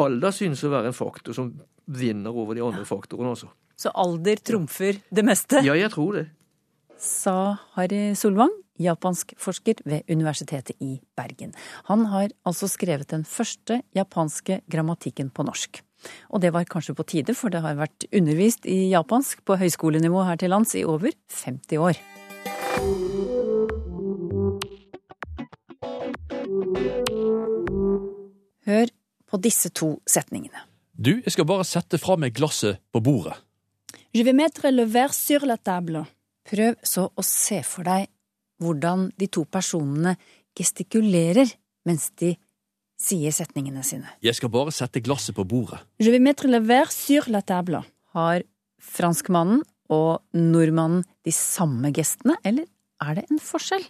alder 0.00 0.34
synes 0.34 0.64
å 0.64 0.72
være 0.72 0.90
en 0.90 0.96
faktor 0.96 1.36
som 1.36 1.52
vinner 1.84 2.34
over 2.34 2.56
de 2.56 2.64
andre 2.64 2.86
faktorene 2.88 3.34
også. 3.34 3.50
Så 3.76 3.90
alder 3.98 4.40
trumfer 4.42 5.00
det 5.10 5.24
meste, 5.26 5.62
Ja, 5.66 5.74
jeg 5.74 5.90
tror 5.94 6.20
det. 6.20 6.28
sa 6.98 7.58
Harry 7.74 8.14
Solvang, 8.14 8.52
japansk 8.80 9.34
forsker 9.38 9.82
ved 9.84 10.02
Universitetet 10.08 10.76
i 10.80 11.00
Bergen. 11.16 11.52
Han 11.90 12.06
har 12.06 12.30
altså 12.46 12.68
skrevet 12.70 13.10
den 13.10 13.24
første 13.24 13.82
japanske 13.94 14.62
grammatikken 14.70 15.30
på 15.30 15.44
norsk. 15.46 15.82
Og 16.30 16.40
det 16.40 16.52
var 16.52 16.64
kanskje 16.68 16.94
på 16.94 17.06
tide, 17.08 17.34
for 17.34 17.50
det 17.50 17.62
har 17.64 17.78
vært 17.78 18.06
undervist 18.12 18.66
i 18.66 18.90
japansk 18.92 19.44
på 19.44 19.56
høyskolenivå 19.60 20.24
her 20.28 20.36
til 20.40 20.52
lands 20.52 20.74
i 20.74 20.84
over 20.84 21.14
50 21.32 21.80
år. 21.80 22.00
Hør 28.64 28.88
på 29.28 29.40
disse 29.42 29.70
to 29.74 29.98
setningene. 30.08 30.64
Du, 30.94 31.18
jeg 31.18 31.32
skal 31.34 31.46
bare 31.48 31.66
sette 31.66 31.98
fra 32.00 32.16
meg 32.20 32.36
glasset 32.36 32.80
på 32.94 33.02
bordet. 33.04 33.34
Je 34.14 34.22
vais 34.22 34.36
mettre 34.36 34.70
le 34.70 34.86
verre 34.86 35.14
sur 35.16 35.44
la 35.46 35.56
table. 35.58 36.04
Prøv 36.46 36.76
så 36.86 37.08
å 37.10 37.22
se 37.26 37.60
for 37.66 37.86
deg 37.88 38.06
hvordan 38.62 39.08
de 39.18 39.26
to 39.26 39.42
personene 39.44 40.14
gestikulerer 40.54 41.50
mens 41.84 42.12
de 42.20 42.36
sier 43.00 43.34
setningene 43.34 43.82
sine. 43.84 44.06
Jeg 44.22 44.38
skal 44.38 44.52
bare 44.54 44.72
sette 44.72 45.02
glasset 45.04 45.34
på 45.36 45.44
bordet. 45.44 45.80
Je 45.98 46.12
vais 46.14 46.22
mettre 46.22 46.48
le 46.48 46.62
verre 46.62 46.94
sur 46.94 47.26
la 47.28 47.42
table. 47.42 47.82
Har 48.14 48.44
franskmannen 48.78 49.64
og 49.94 50.22
nordmannen 50.36 51.04
de 51.26 51.34
samme 51.34 51.92
gestene, 51.94 52.36
eller 52.44 52.66
er 53.04 53.20
det 53.20 53.28
en 53.30 53.42
forskjell? 53.42 53.84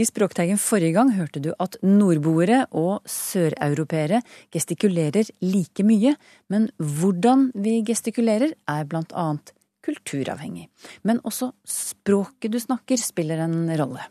I 0.00 0.06
Språkteigen 0.08 0.56
forrige 0.56 0.94
gang 0.96 1.10
hørte 1.12 1.40
du 1.44 1.50
at 1.60 1.76
nordboere 1.84 2.62
og 2.72 3.04
søreuropeere 3.04 4.22
gestikulerer 4.54 5.28
like 5.44 5.84
mye, 5.84 6.14
men 6.48 6.70
hvordan 6.80 7.50
vi 7.52 7.82
gestikulerer 7.84 8.54
er 8.56 8.88
blant 8.88 9.12
annet 9.12 9.52
kulturavhengig. 9.84 10.70
Men 11.04 11.20
også 11.28 11.50
språket 11.68 12.54
du 12.54 12.58
snakker 12.62 13.00
spiller 13.00 13.44
en 13.44 13.68
rolle. 13.76 14.06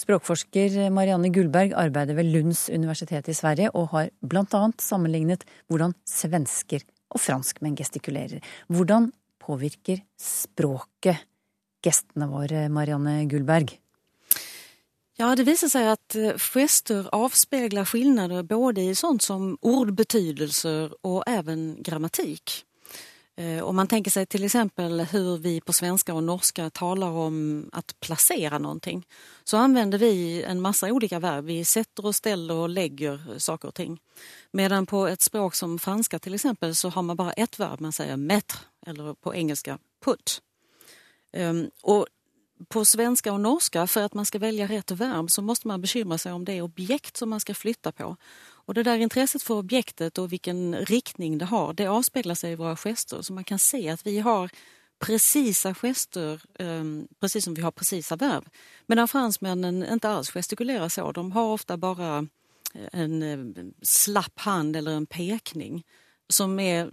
Språkforsker 0.00 0.76
Marianne 0.92 1.28
Gullberg 1.32 1.74
arbeider 1.76 2.16
ved 2.16 2.30
Lunds 2.32 2.68
universitet 2.72 3.28
i 3.28 3.36
Sverige, 3.36 3.72
og 3.76 3.90
har 3.94 4.12
blant 4.20 4.54
annet 4.56 4.84
sammenlignet 4.84 5.44
hvordan 5.68 5.96
svensker 6.08 6.84
og 7.10 7.20
franskmenn 7.20 7.76
gestikulerer. 7.76 8.40
Hvordan 8.68 9.10
påvirker 9.50 10.04
språket 10.20 11.26
gestene 11.82 12.28
våre, 12.30 12.68
Marianne 12.68 13.24
Gullberg? 13.24 13.72
Ja, 15.20 15.34
det 15.36 15.44
viser 15.44 15.68
seg 15.68 15.88
at 15.90 16.16
eh, 16.16 16.38
gester 16.54 17.10
avspegler 17.12 17.88
skillnader 17.88 18.44
både 18.46 18.86
i 18.88 18.96
sånt 18.96 19.24
som 19.26 19.52
ordbetydelser 19.60 20.94
og 21.04 21.22
även 21.28 21.82
grammatik. 21.84 22.62
Eh, 23.36 23.60
om 23.64 23.76
man 23.76 23.88
tenker 23.88 24.12
seg 24.12 24.28
f.eks. 24.32 24.56
hvordan 24.76 25.42
vi 25.42 25.58
på 25.60 25.74
svenska 25.76 26.14
og 26.16 26.24
norska 26.24 26.70
taler 26.70 27.20
om 27.26 27.36
å 27.68 27.82
plassere 28.00 28.62
noe, 28.64 28.96
så 29.44 29.60
anvender 29.60 30.00
vi 30.00 30.40
en 30.40 30.62
masse 30.64 30.88
olika 30.88 31.20
verb. 31.20 31.50
Vi 31.52 31.60
setter 31.68 32.08
og 32.08 32.16
steller 32.16 32.64
og 32.64 32.72
legger 32.72 33.20
saker 33.36 33.74
og 33.74 33.76
ting. 33.76 34.00
Medan 34.56 34.88
på 34.88 35.04
et 35.08 35.20
språk 35.20 35.58
som 35.58 35.76
franska 35.78 36.16
f.eks. 36.16 36.48
så 36.80 36.96
har 36.96 37.02
man 37.02 37.20
bare 37.20 37.36
ett 37.36 37.60
verb, 37.60 37.80
man 37.84 37.92
sier 37.92 38.16
mettre 38.16 38.69
eller 38.86 39.14
på 39.14 39.34
engelska 39.34 39.78
put. 40.04 40.42
Um, 41.32 41.70
och 41.82 42.06
på 42.68 42.84
svenska 42.84 43.32
och 43.32 43.40
norska, 43.40 43.86
för 43.86 44.02
att 44.02 44.14
man 44.14 44.26
ska 44.26 44.38
välja 44.38 44.66
rätt 44.66 44.90
verb 44.90 45.30
så 45.30 45.42
måste 45.42 45.68
man 45.68 45.80
bekymra 45.80 46.18
sig 46.18 46.32
om 46.32 46.44
det 46.44 46.62
objekt 46.62 47.16
som 47.16 47.30
man 47.30 47.40
ska 47.40 47.54
flytta 47.54 47.92
på. 47.92 48.16
Och 48.42 48.74
det 48.74 48.82
där 48.82 48.96
intresset 48.96 49.42
för 49.42 49.54
objektet 49.54 50.18
och 50.18 50.32
vilken 50.32 50.76
riktning 50.76 51.38
det 51.38 51.44
har, 51.44 51.72
det 51.72 51.86
avspeglar 51.86 52.34
sig 52.34 52.52
i 52.52 52.56
våra 52.56 52.76
gester. 52.76 53.22
Så 53.22 53.32
man 53.32 53.44
kan 53.44 53.58
se 53.58 53.88
att 53.88 54.06
vi 54.06 54.18
har 54.18 54.50
precisa 54.98 55.74
gester, 55.74 56.42
um, 56.58 57.08
precis 57.20 57.44
som 57.44 57.54
vi 57.54 57.62
har 57.62 57.70
precisa 57.70 58.16
verb. 58.16 58.44
Medan 58.86 59.08
fransmännen 59.08 59.92
inte 59.92 60.08
alls 60.08 60.30
gestikulerar 60.30 60.88
så. 60.88 61.12
De 61.12 61.32
har 61.32 61.52
ofta 61.52 61.76
bara 61.76 62.26
en 62.92 63.74
slapp 63.82 64.38
hand 64.38 64.76
eller 64.76 64.90
en 64.90 65.06
pekning 65.06 65.84
som 66.30 66.54
er 66.60 66.90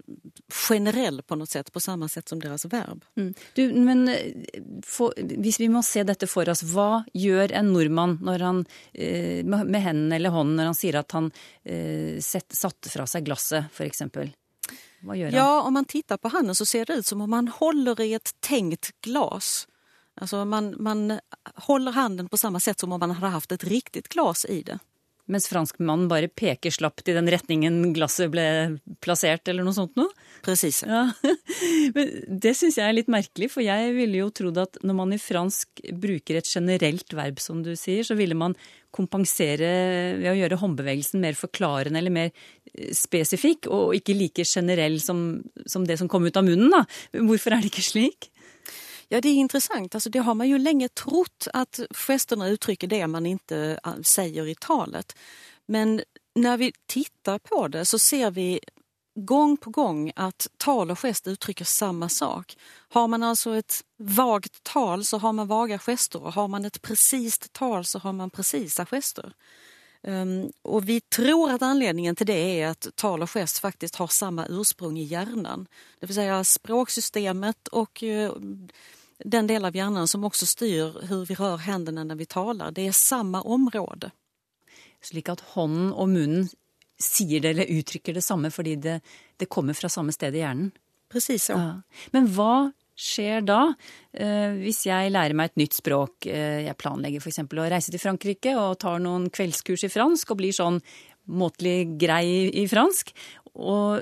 generell 0.68 1.22
på 1.22 1.38
noe 1.38 1.48
sett, 1.48 1.70
på 1.74 1.82
samme 1.84 2.10
sett 2.10 2.30
som 2.30 2.40
deres 2.42 2.66
verb. 2.72 3.06
Mm. 3.18 3.34
Du, 3.54 3.64
men 3.74 4.04
for, 4.86 5.14
hvis 5.18 5.60
vi 5.62 5.70
må 5.72 5.84
se 5.86 6.04
dette 6.08 6.30
for 6.30 6.50
oss, 6.50 6.64
hva 6.68 7.04
gjør 7.14 7.54
en 7.58 7.72
nordmann 7.74 8.18
han, 8.42 8.66
eh, 8.94 9.46
med 9.46 9.80
hendene 9.82 10.18
eller 10.18 10.34
hånden 10.34 10.58
når 10.60 10.72
han 10.72 10.78
sier 10.78 11.00
at 11.00 11.16
han 11.18 11.32
eh, 11.64 12.18
satte 12.22 12.92
fra 12.92 13.08
seg 13.10 13.28
glasset, 13.30 13.72
f.eks.? 13.72 14.04
Hva 15.06 15.16
gjør 15.16 15.32
han? 15.32 15.38
Ja, 15.38 15.62
om 15.62 15.78
man 15.78 15.86
tittar 15.86 16.18
på 16.18 16.34
handen 16.34 16.58
så 16.58 16.66
ser 16.66 16.90
det 16.90 17.02
ut 17.02 17.08
som 17.08 17.22
om 17.22 17.30
man 17.30 17.48
holder 17.60 18.02
i 18.04 18.14
et 18.18 18.34
tenkt 18.42 18.92
glas. 19.06 19.68
Altså 20.18 20.44
man, 20.50 20.74
man 20.82 21.20
holder 21.68 21.94
handen 21.94 22.30
på 22.30 22.40
samme 22.42 22.60
sett 22.64 22.80
som 22.80 22.94
om 22.94 23.00
man 23.00 23.14
hadde 23.14 23.36
hatt 23.36 23.52
et 23.54 23.68
riktig 23.70 24.08
glas 24.10 24.46
i 24.50 24.64
det 24.66 24.80
mens 25.32 25.48
franskmannen 25.52 26.08
bare 26.12 26.30
peker 26.32 26.74
slapt 26.74 27.08
i 27.10 27.16
den 27.16 27.30
retningen 27.32 27.94
glasset 27.96 28.32
ble 28.32 28.48
plassert, 29.04 29.48
eller 29.48 29.66
noe 29.68 29.76
sånt 29.76 29.96
noe? 30.00 30.12
Presis. 30.46 30.84
Ja. 30.88 31.08
Men 31.96 32.14
det 32.44 32.54
syns 32.58 32.80
jeg 32.80 32.88
er 32.88 32.96
litt 32.96 33.12
merkelig, 33.12 33.52
for 33.54 33.66
jeg 33.66 33.94
ville 33.98 34.22
jo 34.22 34.32
trodd 34.36 34.60
at 34.64 34.80
når 34.88 35.00
man 35.02 35.16
i 35.16 35.22
fransk 35.22 35.84
bruker 36.00 36.40
et 36.40 36.52
generelt 36.52 37.18
verb, 37.18 37.42
som 37.44 37.64
du 37.66 37.74
sier, 37.80 38.08
så 38.08 38.18
ville 38.20 38.38
man 38.38 38.56
kompensere 38.96 39.72
ved 40.22 40.30
å 40.32 40.38
gjøre 40.38 40.62
håndbevegelsen 40.62 41.22
mer 41.22 41.36
forklarende 41.38 42.00
eller 42.00 42.14
mer 42.14 42.32
eh, 42.32 42.94
spesifikk, 42.96 43.68
og 43.68 43.98
ikke 44.00 44.16
like 44.18 44.48
generell 44.48 44.98
som, 45.04 45.28
som 45.68 45.86
det 45.88 46.00
som 46.00 46.10
kom 46.12 46.26
ut 46.28 46.40
av 46.40 46.48
munnen, 46.48 46.72
da. 46.74 46.86
Hvorfor 47.20 47.56
er 47.56 47.64
det 47.64 47.74
ikke 47.74 47.86
slik? 47.86 48.32
Ja, 49.10 49.22
det 49.22 49.30
är 49.30 49.36
intressant. 49.36 49.96
Alltså, 49.96 50.10
det 50.10 50.20
har 50.20 50.34
man 50.34 50.50
ju 50.50 50.58
länge 50.58 50.90
trott 50.90 51.48
att 51.54 51.80
gesterna 51.92 52.48
uttrycker 52.48 52.88
det 52.88 53.08
man 53.08 53.26
inte 53.26 53.80
sier 53.84 54.04
säger 54.04 54.48
i 54.48 54.56
talet. 54.56 55.18
Men 55.66 56.02
när 56.36 56.58
vi 56.58 56.72
tittar 56.86 57.40
på 57.40 57.68
det 57.68 57.86
så 57.86 58.00
ser 58.00 58.32
vi 58.32 58.60
gång 59.16 59.58
på 59.58 59.70
gång 59.70 60.12
att 60.16 60.48
tal 60.58 60.92
och 60.92 61.00
gest 61.00 61.28
uttrycker 61.28 61.66
samma 61.66 62.10
sak. 62.10 62.58
Har 62.90 63.08
man 63.08 63.24
alltså 63.24 63.58
ett 63.58 63.84
vagt 63.98 64.64
tal 64.64 65.06
så 65.06 65.18
har 65.18 65.34
man 65.34 65.48
vaga 65.48 65.80
gester 65.80 66.24
och 66.24 66.34
har 66.34 66.48
man 66.48 66.66
ett 66.66 66.82
precist 66.82 67.54
tal 67.54 67.86
så 67.86 68.00
har 68.00 68.14
man 68.14 68.30
precisa 68.30 68.86
gester. 68.86 69.34
Um, 70.02 70.52
och 70.62 70.90
vi 70.90 71.02
tror 71.02 71.52
att 71.52 71.62
anledningen 71.62 72.16
till 72.16 72.28
det 72.28 72.62
är 72.62 72.68
att 72.68 72.88
tal 72.96 73.22
och 73.22 73.30
gest 73.30 73.60
faktiskt 73.60 73.96
har 73.96 74.08
samma 74.08 74.46
ursprung 74.50 75.00
i 75.00 75.04
hjärnan. 75.04 75.68
Det 76.00 76.06
vill 76.06 76.16
säga 76.16 76.44
språksystemet 76.44 77.68
och 77.68 78.04
uh, 78.04 78.32
den 79.18 79.48
del 79.48 79.66
av 79.66 79.76
hjärnan 79.76 80.08
som 80.08 80.24
også 80.24 80.46
styr 80.46 81.08
hur 81.08 81.26
vi 81.26 81.36
rör 81.36 81.58
händerna 81.58 82.04
når 82.04 82.16
vi 82.16 82.26
taler. 82.26 82.72
Det 82.72 82.88
er 82.88 82.92
samme 82.92 83.42
område. 83.42 84.12
Slik 85.02 85.30
at 85.30 85.42
hånden 85.54 85.92
og 85.94 86.10
munnen 86.10 86.50
sier 87.02 87.42
det 87.42 87.50
eller 87.50 87.72
uttrykker 87.80 88.14
det 88.14 88.26
samme 88.26 88.52
fordi 88.52 88.76
det, 88.76 89.00
det 89.38 89.50
kommer 89.50 89.74
fra 89.74 89.90
samme 89.90 90.14
sted 90.14 90.36
i 90.36 90.42
hjernen? 90.42 90.72
Precis 91.10 91.50
så. 91.50 91.54
Ja. 91.54 91.82
Men 92.12 92.30
hva 92.36 92.72
skjer 92.98 93.46
da 93.46 93.62
eh, 94.18 94.58
hvis 94.58 94.84
jeg 94.88 95.14
lærer 95.14 95.38
meg 95.38 95.52
et 95.52 95.62
nytt 95.62 95.78
språk? 95.78 96.26
Eh, 96.26 96.66
jeg 96.66 96.78
planlegger 96.82 97.22
f.eks. 97.22 97.44
å 97.46 97.70
reise 97.70 97.94
til 97.94 98.02
Frankrike 98.02 98.56
og 98.58 98.80
tar 98.82 99.00
noen 99.04 99.30
kveldskurs 99.34 99.86
i 99.86 99.92
fransk 99.94 100.34
og 100.34 100.40
blir 100.42 100.56
sånn 100.56 100.82
måtelig 101.28 101.98
grei 102.02 102.50
i 102.50 102.66
fransk. 102.70 103.14
Og 103.62 104.02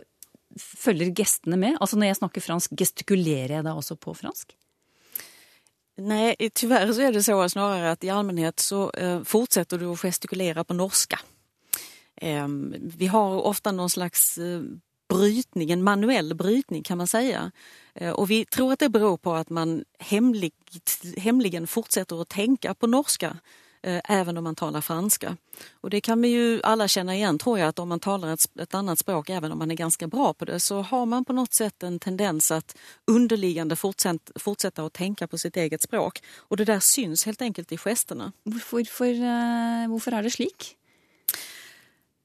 følger 0.60 1.12
gestene 1.16 1.60
med? 1.60 1.80
Altså 1.84 2.00
når 2.00 2.14
jeg 2.14 2.20
snakker 2.22 2.46
fransk, 2.46 2.78
gestikulerer 2.80 3.58
jeg 3.58 3.68
da 3.68 3.76
også 3.76 4.00
på 4.00 4.16
fransk? 4.16 4.56
Nei, 5.96 6.36
tyvärr 6.36 6.92
så 6.92 7.02
är 7.02 7.12
det 7.12 7.24
så 7.24 7.38
snarere 7.50 7.92
at 7.92 8.04
i 8.04 8.10
allmänhet 8.10 8.60
så 8.60 8.90
eh, 8.92 9.22
fortsätter 9.24 9.80
du 9.80 9.86
å 9.88 9.96
gestikulere 9.96 10.64
på 10.64 10.76
norska. 10.76 11.20
Vi 12.16 13.08
har 13.12 13.34
ofte 13.44 13.74
noen 13.76 13.92
slags 13.92 14.38
brytning, 15.08 15.72
en 15.72 15.84
manuell 15.84 16.34
brytning 16.34 16.84
kan 16.84 16.98
man 16.98 17.08
säga. 17.08 17.52
Og 18.02 18.20
och 18.20 18.30
vi 18.30 18.46
tror 18.46 18.74
att 18.74 18.80
det 18.80 18.90
beror 18.90 19.18
på 19.18 19.34
att 19.34 19.50
man 19.50 19.84
hemligt, 20.00 21.02
hemligen 21.18 21.68
fortsätter 21.68 22.22
att 22.22 22.30
tänka 22.30 22.74
på 22.74 22.88
norska 22.88 23.38
Eh, 23.86 24.02
även 24.04 24.38
om 24.38 24.44
man 24.44 24.56
talar 24.56 24.82
franska. 24.82 25.38
Och 25.82 25.90
det 25.90 26.02
kan 26.02 26.22
vi 26.22 26.28
ju 26.28 26.62
alla 26.64 26.88
känna 26.88 27.16
igen 27.16 27.38
tror 27.38 27.60
jag 27.60 27.68
att 27.68 27.80
om 27.80 27.90
man 27.90 28.00
talar 28.00 28.34
ett, 28.34 28.60
ett, 28.60 28.74
annat 28.74 29.00
språk, 29.00 29.30
även 29.30 29.52
om 29.52 29.58
man 29.58 29.72
är 29.72 29.76
ganska 29.76 30.08
bra 30.08 30.34
på 30.34 30.46
det, 30.46 30.60
så 30.60 30.82
har 30.82 31.06
man 31.06 31.26
på 31.26 31.34
något 31.34 31.54
sätt 31.54 31.84
en 31.84 32.00
tendens 32.00 32.52
att 32.52 32.78
underliggande 33.08 33.76
fortsetter 34.36 34.86
att 34.86 34.94
tänka 34.94 35.28
på 35.28 35.38
sitt 35.38 35.58
eget 35.58 35.82
språk. 35.82 36.24
Och 36.38 36.58
det 36.58 36.66
där 36.66 36.80
syns 36.80 37.26
helt 37.26 37.42
enkelt 37.42 37.72
i 37.72 37.78
gesterna. 37.78 38.32
Hvorfor, 38.44 39.10
uh, 39.10 39.88
hvorfor 39.88 40.14
er 40.14 40.24
det 40.24 40.32
slik? 40.32 40.76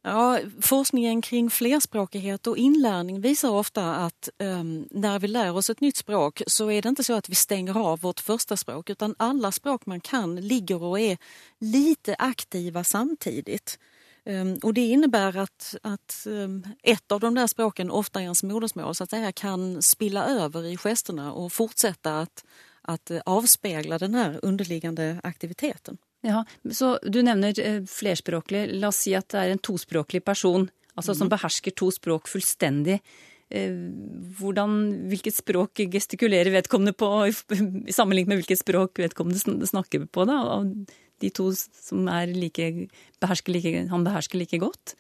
Ja, 0.03 0.41
forskningen 0.61 1.23
kring 1.23 1.51
flerspråkighet 1.51 2.47
och 2.47 2.57
inlärning 2.57 3.21
visar 3.21 3.51
ofta 3.51 3.95
att 3.95 4.29
um, 4.39 4.89
när 4.91 5.19
vi 5.19 5.29
lär 5.29 5.57
oss 5.57 5.71
ett 5.71 5.81
nytt 5.81 5.97
språk 5.97 6.43
så 6.47 6.71
är 6.71 6.83
det 6.83 6.89
inte 6.89 7.05
så 7.05 7.15
att 7.15 7.29
vi 7.29 7.35
stänger 7.35 7.79
av 7.79 8.01
vårt 8.01 8.21
första 8.21 8.57
språk 8.57 8.91
utan 8.91 9.15
alla 9.19 9.53
språk 9.53 9.87
man 9.87 10.01
kan 10.01 10.37
ligger 10.37 10.83
och 10.83 11.01
är 11.01 11.19
lite 11.59 12.15
aktiva 12.19 12.85
samtidigt. 12.85 13.79
Um, 14.25 14.59
och 14.63 14.75
det 14.75 14.87
innebär 14.87 15.37
att, 15.37 15.77
att 15.83 16.27
um, 16.27 16.67
ett 16.83 17.13
av 17.13 17.21
de 17.21 17.35
där 17.35 17.47
språken, 17.47 17.91
ofta 17.91 18.23
ens 18.23 18.43
modersmål, 18.43 18.95
så 18.95 19.05
att 19.05 19.11
säga, 19.11 19.33
kan 19.33 19.83
spilla 19.83 20.27
över 20.27 20.65
i 20.65 20.77
gesterna 20.77 21.33
och 21.33 21.53
fortsätta 21.53 22.21
att, 22.21 22.45
att 22.83 23.11
den 23.99 24.15
här 24.15 24.41
underliggande 24.43 25.21
aktiviteten. 25.23 25.99
Ja, 26.27 26.45
så 26.71 26.99
Du 27.03 27.23
nevner 27.23 27.57
eh, 27.61 27.81
flerspråklig. 27.89 28.67
La 28.81 28.91
oss 28.93 29.05
si 29.07 29.15
at 29.17 29.31
det 29.33 29.41
er 29.41 29.55
en 29.55 29.63
tospråklig 29.63 30.25
person 30.25 30.69
altså 30.99 31.15
som 31.15 31.29
mhm. 31.29 31.35
behersker 31.37 31.75
to 31.77 31.91
språk 31.95 32.29
fullstendig. 32.29 32.99
Eh, 33.51 33.73
hvordan, 34.39 34.77
hvilket 35.11 35.39
språk 35.41 35.83
gestikulerer 35.91 36.53
vedkommende 36.55 36.95
på, 36.95 37.09
i 37.27 37.95
sammenlignet 37.95 38.35
med 38.35 38.43
hvilket 38.43 38.63
språk 38.63 39.01
vedkommende 39.03 39.67
snakker 39.67 40.07
på? 40.07 40.27
da, 40.29 40.39
Av 40.59 40.69
de 41.21 41.33
to 41.35 41.51
som 41.55 42.07
like, 42.31 42.71
behersker 43.21 43.53
like, 43.53 43.75
han 43.91 44.07
behersker 44.07 44.41
like 44.41 44.61
godt? 44.63 44.95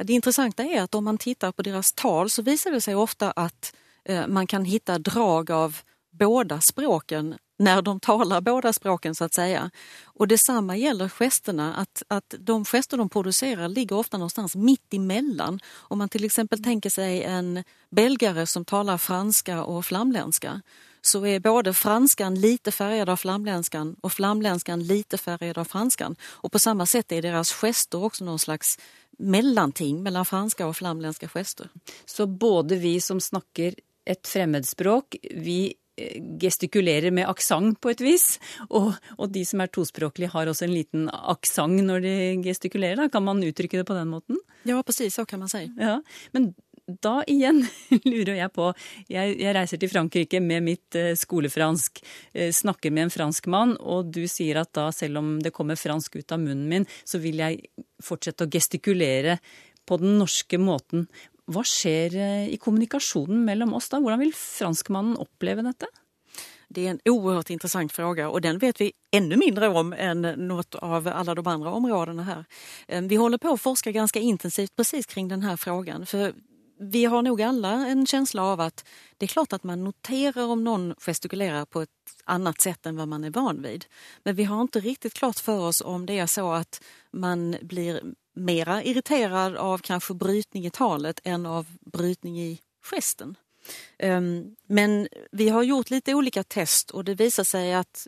Det 0.00 0.16
interessante 0.16 0.64
er 0.64 0.86
at 0.86 0.94
om 0.96 1.04
man 1.04 1.18
tittar 1.20 1.52
på 1.52 1.64
deres 1.66 1.92
tal 1.92 2.30
så 2.32 2.44
viser 2.46 2.72
det 2.72 2.80
seg 2.84 2.96
ofte 2.96 3.32
at 3.36 3.72
eh, 4.08 4.24
man 4.26 4.48
kan 4.48 4.64
finne 4.64 4.96
drag 5.04 5.52
av 5.52 5.82
både 6.16 6.56
språken 6.64 7.34
när 7.60 7.82
de 7.82 8.00
talar 8.00 8.40
båda 8.40 8.72
språken 8.72 9.14
så 9.14 9.24
att 9.24 9.34
säga. 9.34 9.70
Och 10.04 10.28
detsamma 10.28 10.76
gäller 10.76 11.08
gesterna, 11.08 11.74
att, 11.74 12.02
att 12.08 12.34
de 12.38 12.64
gester 12.64 12.96
de 12.96 13.08
producerar 13.08 13.68
ligger 13.68 13.96
ofta 13.96 14.18
någonstans 14.18 14.56
mitt 14.56 14.94
emellan. 14.94 15.60
Om 15.74 15.98
man 15.98 16.08
till 16.08 16.24
exempel 16.24 16.64
tänker 16.64 16.90
sig 16.90 17.22
en 17.22 17.64
belgare 17.90 18.46
som 18.46 18.64
talar 18.64 18.98
franska 18.98 19.64
och 19.64 19.86
flamländska 19.86 20.60
så 21.02 21.26
är 21.26 21.40
både 21.40 21.74
franskan 21.74 22.34
lite 22.34 22.72
färgad 22.72 23.08
av 23.08 23.16
flamländskan 23.16 23.96
och 24.00 24.12
flamländskan 24.12 24.86
lite 24.86 25.18
färgad 25.18 25.58
av 25.58 25.64
franskan. 25.64 26.16
Och 26.24 26.52
på 26.52 26.58
samma 26.58 26.86
sätt 26.86 27.12
är 27.12 27.22
deras 27.22 27.52
gester 27.52 28.04
också 28.04 28.24
någon 28.24 28.38
slags 28.38 28.78
mellanting 29.18 30.02
mellan 30.02 30.24
franska 30.24 30.66
og 30.66 30.76
flamländska 30.76 31.28
gester. 31.28 31.68
Så 32.04 32.26
både 32.26 32.76
vi 32.76 33.00
som 33.00 33.20
snakker 33.20 33.74
et 34.04 34.26
fremmedspråk, 34.26 35.16
vi 35.30 35.74
gestikulerer 36.40 37.14
med 37.14 37.28
aksent 37.30 37.80
på 37.82 37.92
et 37.92 38.02
vis, 38.04 38.38
og, 38.68 38.92
og, 39.18 39.28
de 39.34 39.44
som 39.46 39.62
er 39.62 39.72
tospråklige 39.72 40.32
har 40.34 40.50
også 40.50 40.66
en 40.66 40.74
liten 40.74 41.06
aksent 41.10 41.84
når 41.86 42.04
de 42.06 42.16
gestikulerer. 42.44 43.04
Da. 43.04 43.10
Kan 43.12 43.26
man 43.26 43.44
uttrykke 43.44 43.80
det 43.80 43.86
på 43.88 43.96
den 43.96 44.10
måten? 44.12 44.40
Ja, 44.68 44.80
precis, 44.86 45.14
så 45.14 45.26
kan 45.28 45.42
man 45.42 45.52
si. 45.52 45.66
Ja, 45.80 46.00
men 46.36 46.52
da 47.02 47.20
igjen 47.30 47.62
lurer 48.10 48.34
jeg 48.38 48.52
på 48.54 48.70
jeg, 49.10 49.36
jeg, 49.38 49.54
reiser 49.54 49.80
til 49.80 49.92
Frankrike 49.92 50.40
med 50.42 50.64
mitt 50.66 50.98
eh, 50.98 51.12
skolefransk, 51.18 52.02
eh, 52.34 52.50
snakker 52.54 52.94
med 52.94 53.08
en 53.08 53.14
franskmann, 53.14 53.76
og 53.78 54.10
du 54.14 54.24
sier 54.30 54.62
at 54.62 54.72
da, 54.76 54.88
selv 54.94 55.22
om 55.22 55.34
det 55.42 55.54
kommer 55.54 55.78
fransk 55.78 56.20
ut 56.20 56.34
av 56.34 56.42
munnen 56.42 56.68
min, 56.70 56.88
så 57.04 57.22
vil 57.22 57.42
jeg 57.42 57.62
fortsette 58.02 58.46
å 58.46 58.50
gestikulere 58.50 59.38
på 59.90 59.96
den 59.98 60.18
norske 60.20 60.58
måten. 60.60 61.08
Hva 61.50 61.64
skjer 61.66 62.14
eh, 62.16 62.52
i 62.54 62.58
kommunikasjonen 62.62 63.44
mellom 63.44 63.74
oss 63.74 63.90
da? 63.90 63.98
Hvordan 64.02 64.22
vil 64.22 64.34
franskmannen 64.36 65.18
oppleve 65.18 65.64
dette? 65.66 65.88
Det 66.70 66.84
er 66.86 66.92
en 66.92 67.00
oerhört 67.10 67.50
intressant 67.50 67.92
fråga 67.92 68.28
och 68.28 68.40
den 68.40 68.58
vet 68.58 68.80
vi 68.80 68.92
ännu 69.10 69.36
mindre 69.36 69.68
om 69.68 69.92
än 69.92 70.22
något 70.22 70.74
av 70.74 71.08
alla 71.08 71.34
de 71.34 71.46
andra 71.46 71.72
områdena 71.72 72.22
här. 72.22 72.44
Vi 73.08 73.16
håller 73.16 73.38
på 73.38 73.48
att 73.48 73.60
forska 73.60 73.92
ganska 73.92 74.20
intensivt 74.20 74.76
precis 74.76 75.06
kring 75.06 75.28
den 75.28 75.42
här 75.42 75.56
frågan. 75.56 76.06
För 76.06 76.34
vi 76.80 77.04
har 77.04 77.22
nog 77.22 77.42
alla 77.42 77.70
en 77.70 78.06
känsla 78.06 78.42
av 78.42 78.60
att 78.60 78.84
det 79.18 79.26
är 79.26 79.28
klart 79.28 79.52
att 79.52 79.64
man 79.64 79.84
noterar 79.84 80.46
om 80.46 80.64
någon 80.64 80.94
gestikulerar 80.98 81.64
på 81.64 81.82
ett 81.82 81.90
annat 82.24 82.60
sätt 82.60 82.86
än 82.86 82.96
vad 82.96 83.08
man 83.08 83.24
är 83.24 83.30
van 83.30 83.62
vid. 83.62 83.84
Men 84.22 84.34
vi 84.34 84.44
har 84.44 84.62
inte 84.62 84.80
riktigt 84.80 85.14
klart 85.14 85.38
för 85.38 85.58
oss 85.58 85.80
om 85.80 86.06
det 86.06 86.18
är 86.18 86.26
så 86.26 86.52
att 86.52 86.82
man 87.12 87.56
blir 87.62 88.02
mera 88.40 88.82
irriterad 88.84 89.56
av 89.56 89.78
kanske 89.78 90.14
brytning 90.14 90.66
i 90.66 90.70
talet 90.70 91.20
än 91.24 91.46
av 91.46 91.66
brytning 91.80 92.40
i 92.40 92.60
gesten. 92.82 93.36
Ehm, 93.98 94.56
men 94.66 95.08
vi 95.32 95.48
har 95.48 95.62
gjort 95.62 95.90
lite 95.90 96.14
olika 96.14 96.42
test 96.42 96.90
och 96.90 97.04
det 97.04 97.14
visar 97.14 97.44
sig 97.44 97.74
att 97.74 98.06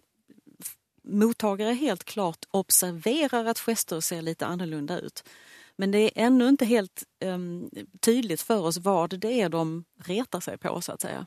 mottagare 1.05 1.75
helt 1.75 2.05
klart 2.05 2.45
observerar 2.51 3.45
att 3.45 3.59
gester 3.59 4.01
ser 4.01 4.23
lite 4.23 4.47
annorlunda 4.47 5.01
ut. 5.01 5.25
Men 5.77 5.91
det 5.91 5.99
är 5.99 6.27
ännu 6.27 6.49
inte 6.49 6.65
helt 6.65 7.05
um, 7.25 7.71
tydligt 8.01 8.43
för 8.43 8.61
oss 8.61 8.79
vad 8.79 9.21
det 9.21 9.41
är 9.41 9.49
de 9.49 9.85
retar 10.05 10.41
seg 10.41 10.61
på, 10.61 10.81
så 10.81 10.93
att 10.93 11.01
säga. 11.01 11.27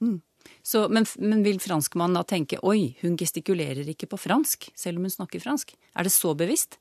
Mm. 0.00 0.20
Så, 0.62 0.88
men, 0.88 1.06
men, 1.16 1.42
vil 1.42 1.60
franskmannen 1.60 2.14
da 2.14 2.22
tenke 2.22 2.58
oi, 2.62 2.96
hun 3.00 3.16
gestikulerer 3.16 3.88
ikke 3.88 4.08
på 4.10 4.18
fransk, 4.18 4.72
selv 4.74 4.98
om 4.98 5.04
hun 5.06 5.10
snakker 5.10 5.40
fransk? 5.40 5.76
Er 5.94 6.02
det 6.04 6.10
så 6.10 6.34
bevisst? 6.34 6.80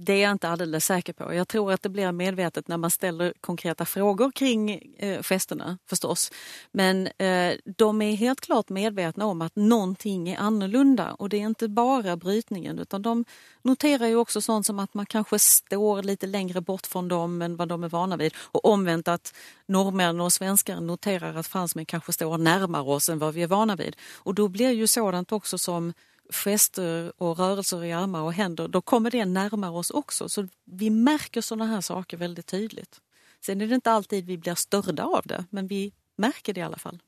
Det 0.00 0.12
är 0.12 0.22
jag 0.22 0.32
inte 0.32 0.48
alldeles 0.48 0.84
säker 0.84 1.12
på. 1.12 1.34
Jag 1.34 1.48
tror 1.48 1.72
att 1.72 1.82
det 1.82 1.88
blir 1.88 2.12
medvetet 2.12 2.68
när 2.68 2.76
man 2.76 2.90
ställer 2.90 3.32
konkreta 3.40 3.84
frågor 3.84 4.30
kring 4.30 4.70
eh, 4.98 5.22
gesterna 5.22 5.78
förstås. 5.86 6.32
Men 6.72 7.06
eh, 7.06 7.54
de 7.64 8.02
är 8.02 8.16
helt 8.16 8.40
klart 8.40 8.68
medvetna 8.68 9.26
om 9.26 9.42
att 9.42 9.56
någonting 9.56 10.28
är 10.28 10.38
annorlunda 10.38 11.12
och 11.12 11.28
det 11.28 11.36
är 11.36 11.46
inte 11.46 11.68
bara 11.68 12.16
brytningen 12.16 12.78
utan 12.78 13.02
de 13.02 13.24
noterar 13.62 14.06
ju 14.06 14.16
också 14.16 14.40
sånt 14.40 14.66
som 14.66 14.78
att 14.78 14.94
man 14.94 15.06
kanske 15.06 15.38
står 15.38 16.02
lite 16.02 16.26
längre 16.26 16.60
bort 16.60 16.86
från 16.86 17.08
dem 17.08 17.42
än 17.42 17.56
vad 17.56 17.68
de 17.68 17.84
är 17.84 17.88
vana 17.88 18.16
vid. 18.16 18.34
Och 18.36 18.64
omvänt 18.64 19.08
att 19.08 19.34
norrmän 19.66 20.20
och 20.20 20.32
svenskar 20.32 20.80
noterar 20.80 21.34
att 21.34 21.46
fransmän 21.46 21.86
kanske 21.86 22.12
står 22.12 22.38
närmare 22.38 22.82
oss 22.82 23.08
än 23.08 23.18
vad 23.18 23.34
vi 23.34 23.42
är 23.42 23.46
vana 23.46 23.76
vid. 23.76 23.96
Och 24.14 24.34
då 24.34 24.48
blir 24.48 24.70
ju 24.70 24.86
sådant 24.86 25.32
också 25.32 25.58
som 25.58 25.92
gester 26.30 27.12
och 27.16 27.38
rörelser 27.38 27.84
i 27.84 27.92
armar 27.92 28.22
och 28.22 28.32
händer, 28.32 28.68
då 28.68 28.80
kommer 28.80 29.10
det 29.10 29.24
närmare 29.24 29.70
oss 29.70 29.90
också. 29.90 30.28
Så 30.28 30.48
vi 30.64 30.90
märker 30.90 31.40
sådana 31.40 31.66
här 31.66 31.80
saker 31.80 32.16
väldigt 32.16 32.46
tydligt. 32.46 33.00
Sen 33.44 33.60
är 33.60 33.66
det 33.66 33.74
inte 33.74 33.92
alltid 33.92 34.26
vi 34.26 34.38
blir 34.38 34.54
störda 34.54 35.04
av 35.04 35.22
det, 35.24 35.44
men 35.50 35.66
vi 35.66 35.92
märker 36.16 36.54
det 36.54 36.60
i 36.60 36.62
alla 36.62 36.78
fall. 36.78 36.98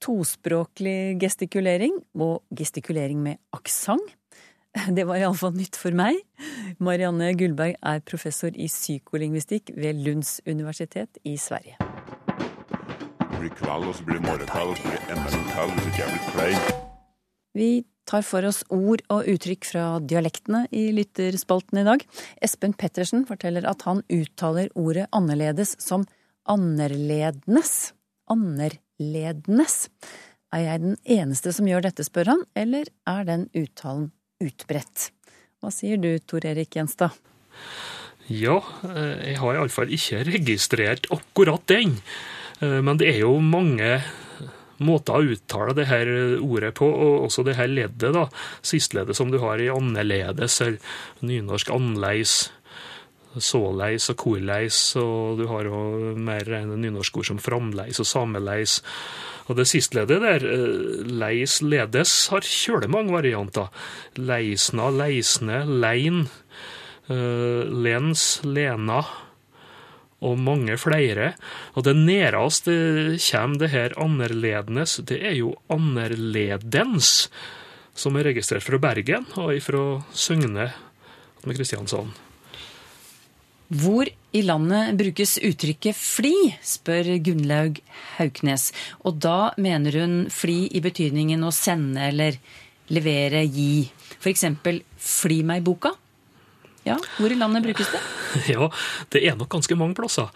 Tospråklig 0.00 1.20
gestikulering 1.20 1.98
og 2.14 2.44
gestikulering 2.58 3.22
med 3.22 3.38
aksent. 3.50 4.14
Det 4.96 5.04
var 5.04 5.16
iallfall 5.16 5.56
nytt 5.56 5.76
for 5.76 5.96
meg. 5.96 6.20
Marianne 6.78 7.32
Gullberg 7.34 7.74
er 7.82 8.02
professor 8.06 8.54
i 8.54 8.68
psykolingvistikk 8.68 9.72
ved 9.74 9.98
Lunds 10.04 10.40
universitet 10.46 11.18
i 11.24 11.36
Sverige. 11.36 11.74
Det 13.18 13.40
blir 13.40 13.54
kveld, 13.58 13.88
og 13.88 13.94
så 13.94 14.04
blir 14.04 14.20
det 14.20 14.26
morgenkveld, 14.26 14.70
og 14.70 14.76
så 14.76 14.82
blir 14.82 15.00
det 15.00 15.16
enda 15.16 15.32
en 15.40 15.48
kveld 15.50 15.74
hvis 15.74 15.88
ikke 15.88 16.02
jeg 16.02 16.12
blir 16.12 16.30
klein. 16.36 16.86
Vi 17.58 17.70
tar 18.08 18.24
for 18.26 18.46
oss 18.48 18.62
ord 18.72 19.02
og 19.12 19.28
uttrykk 19.28 19.68
fra 19.68 19.84
dialektene 20.00 20.64
i 20.74 20.88
lytterspalten 20.96 21.82
i 21.82 21.86
dag. 21.86 22.04
Espen 22.44 22.74
Pettersen 22.78 23.26
forteller 23.28 23.68
at 23.68 23.84
han 23.88 24.02
uttaler 24.08 24.72
ordet 24.78 25.08
annerledes 25.14 25.76
som 25.82 26.06
annerlednes. 26.48 27.92
Annerlednes. 28.32 29.76
Er 30.54 30.64
jeg 30.64 30.84
den 30.84 30.96
eneste 31.18 31.52
som 31.52 31.68
gjør 31.68 31.84
dette, 31.90 32.06
spør 32.06 32.32
han, 32.32 32.44
eller 32.56 32.88
er 33.08 33.28
den 33.28 33.48
uttalen 33.56 34.10
utbredt? 34.40 35.10
Hva 35.60 35.72
sier 35.74 36.00
du, 36.00 36.14
Tor 36.24 36.46
Erik 36.48 36.76
Gjenstad? 36.78 37.16
Ja, 38.28 38.60
eh, 38.86 39.32
jeg 39.32 39.40
har 39.42 39.56
iallfall 39.56 39.92
ikke 39.92 40.22
registrert 40.28 41.08
akkurat 41.12 41.64
den. 41.68 41.98
Eh, 42.62 42.80
men 42.84 43.00
det 43.00 43.10
er 43.12 43.22
jo 43.24 43.38
mange 43.44 43.98
måter 44.84 45.18
å 45.18 45.34
uttale 45.34 45.74
det 45.76 45.88
her 45.90 46.10
ordet 46.38 46.74
på, 46.78 46.86
og 46.88 47.26
også 47.28 47.44
det 47.46 47.56
her 47.58 47.70
leddet, 47.70 48.12
da, 48.14 48.26
sistleddet 48.62 49.18
som 49.18 49.32
du 49.32 49.40
har 49.42 49.60
i 49.62 49.70
annerledes, 49.72 50.60
eller 50.64 51.26
nynorsk 51.26 51.72
annerledes, 51.74 52.48
såleis 53.38 54.08
og 54.10 54.18
korleis, 54.18 54.78
og 54.98 55.38
du 55.38 55.46
har 55.50 55.68
jo 55.68 56.14
mer 56.18 56.48
nynorskord 56.70 57.28
som 57.28 57.40
framleis 57.42 58.00
og 58.00 58.08
sameleis. 58.08 58.78
Og 59.48 59.56
det 59.56 59.68
sistleddet 59.68 60.20
der, 60.20 60.44
eh, 60.44 61.04
leis, 61.08 61.60
ledes, 61.62 62.28
har 62.28 62.44
kjølig 62.44 62.90
mange 62.92 63.12
varianter. 63.12 63.68
Leisna, 64.16 64.90
leisne, 64.90 65.64
lein, 65.64 66.28
eh, 67.08 67.64
lens, 67.68 68.40
lena 68.44 69.04
og 70.24 70.38
mange 70.40 70.76
flere. 70.80 71.32
Og 71.74 71.86
det 71.86 71.96
nærmest 71.96 72.66
det 72.66 73.20
kommer 73.30 73.58
det 73.58 73.70
her 73.74 73.96
annerledes, 74.00 75.00
det 75.06 75.20
er 75.22 75.36
jo 75.38 75.54
annerledens, 75.70 77.28
som 77.94 78.16
er 78.16 78.30
registrert 78.30 78.66
fra 78.66 78.78
Bergen 78.78 79.26
og 79.38 79.54
fra 79.62 79.84
Søgne 80.12 80.70
med 81.44 81.56
Kristiansand. 81.58 82.14
Hvor 83.68 84.08
i 84.08 84.40
landet 84.42 84.96
brukes 84.96 85.36
uttrykket 85.44 85.96
fli, 85.96 86.32
spør 86.64 87.10
Gunnlaug 87.20 87.80
Hauknes. 88.16 88.70
Og 89.04 89.18
da 89.20 89.52
mener 89.60 90.00
hun 90.00 90.14
fli 90.32 90.70
i 90.72 90.80
betydningen 90.84 91.44
å 91.44 91.52
sende 91.52 92.08
eller 92.08 92.38
levere, 92.88 93.44
gi. 93.44 93.84
Eksempel 94.28 94.80
fli 94.96 95.42
meg-boka. 95.46 95.92
Ja, 96.88 96.98
Hvor 97.18 97.32
i 97.32 97.38
landet 97.38 97.66
brukes 97.66 97.92
det? 97.94 98.02
Ja, 98.54 98.70
det 99.12 99.24
er 99.26 99.38
nok 99.38 99.52
ganske 99.52 99.76
mange 99.78 99.96
plasser. 99.98 100.32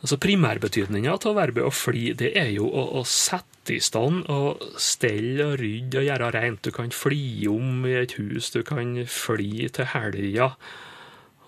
Altså 0.00 0.16
Primærbetydninga 0.16 1.12
av 1.18 1.34
verbet 1.36 1.66
å 1.66 1.72
fly, 1.74 2.14
det 2.16 2.32
er 2.40 2.54
jo 2.54 2.68
å, 2.68 2.86
å 3.00 3.02
sette 3.04 3.74
i 3.76 3.82
stand 3.84 4.24
og 4.32 4.62
stelle 4.80 5.50
og 5.50 5.58
rydde 5.60 6.00
og 6.00 6.06
gjøre 6.06 6.30
rent. 6.38 6.62
Du 6.64 6.72
kan 6.72 6.92
fly 6.94 7.48
om 7.52 7.84
i 7.84 7.98
et 8.00 8.14
hus, 8.16 8.48
du 8.54 8.62
kan 8.66 8.94
fly 9.04 9.68
til 9.76 9.90
helga. 9.92 10.54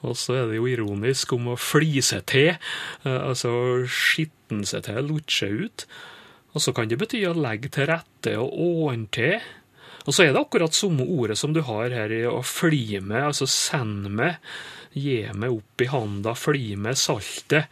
Og 0.03 0.19
så 0.19 0.37
er 0.37 0.51
det 0.51 0.59
jo 0.59 0.69
ironisk 0.69 1.33
om 1.37 1.53
å 1.55 1.59
flise 1.61 2.21
til, 2.29 2.53
eh, 3.07 3.21
altså 3.23 3.87
skitten 3.87 4.67
seg 4.69 4.85
til, 4.89 5.01
lutsje 5.09 5.49
ut. 5.63 5.87
Og 6.53 6.61
så 6.61 6.75
kan 6.77 6.91
det 6.91 6.99
bety 7.01 7.23
å 7.25 7.37
legge 7.39 7.71
til 7.73 7.89
rette 7.89 8.37
og 8.37 8.53
ordne 8.53 9.09
til. 9.15 9.39
Og 10.07 10.15
så 10.15 10.27
er 10.27 10.33
det 10.33 10.43
akkurat 10.43 10.75
samme 10.77 11.07
ordet 11.07 11.39
som 11.41 11.55
du 11.55 11.63
har 11.67 11.95
her 11.95 12.15
i 12.15 12.23
å 12.29 12.41
fly 12.47 13.01
med, 13.01 13.29
altså 13.31 13.49
send 13.51 14.09
med, 14.11 14.41
gi 14.93 15.23
meg 15.33 15.59
opp 15.59 15.85
i 15.85 15.91
handa, 15.93 16.35
fly 16.37 16.75
med 16.81 16.99
saltet. 17.01 17.71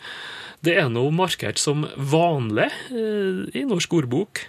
Det 0.61 0.77
er 0.77 0.91
nå 0.93 1.07
markert 1.15 1.61
som 1.61 1.87
vanlig 1.97 2.69
eh, 2.93 3.45
i 3.57 3.65
norsk 3.69 4.01
ordbok. 4.03 4.45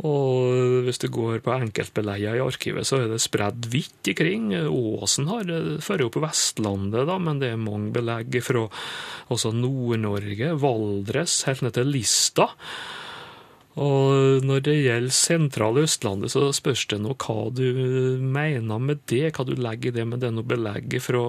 Og 0.00 0.80
hvis 0.86 1.00
du 1.02 1.10
går 1.12 1.42
på 1.44 1.52
enkeltbeleier 1.52 2.38
i 2.38 2.42
arkivet, 2.42 2.88
så 2.88 3.02
er 3.02 3.10
det 3.10 3.20
spredd 3.20 3.68
vidt 3.72 4.08
ikring. 4.08 4.48
Åsen 4.70 5.28
har 5.28 5.50
fører 5.84 6.06
jo 6.06 6.12
på 6.14 6.22
Vestlandet, 6.24 7.04
da, 7.08 7.18
men 7.20 7.42
det 7.42 7.52
er 7.52 7.60
mange 7.60 7.92
belegg 7.92 8.38
fra 8.44 8.64
Nord-Norge, 9.28 10.54
Valdres, 10.62 11.42
helt 11.48 11.66
ned 11.66 11.76
til 11.76 11.92
Lista. 11.92 12.48
Og 13.78 14.42
når 14.42 14.64
det 14.66 14.76
gjelder 14.80 15.14
sentrale 15.14 15.84
Østlandet, 15.86 16.32
så 16.34 16.48
spørs 16.54 16.88
det 16.90 16.98
nå 17.02 17.14
hva 17.22 17.50
du 17.54 18.18
mener 18.18 18.82
med 18.82 19.04
det, 19.10 19.28
hva 19.36 19.46
du 19.46 19.54
legger 19.54 19.92
i 19.92 19.98
det, 20.00 20.06
med 20.10 20.22
det 20.22 20.30
er 20.30 20.34
noe 20.34 20.50
belegg 20.50 20.96
fra 21.04 21.22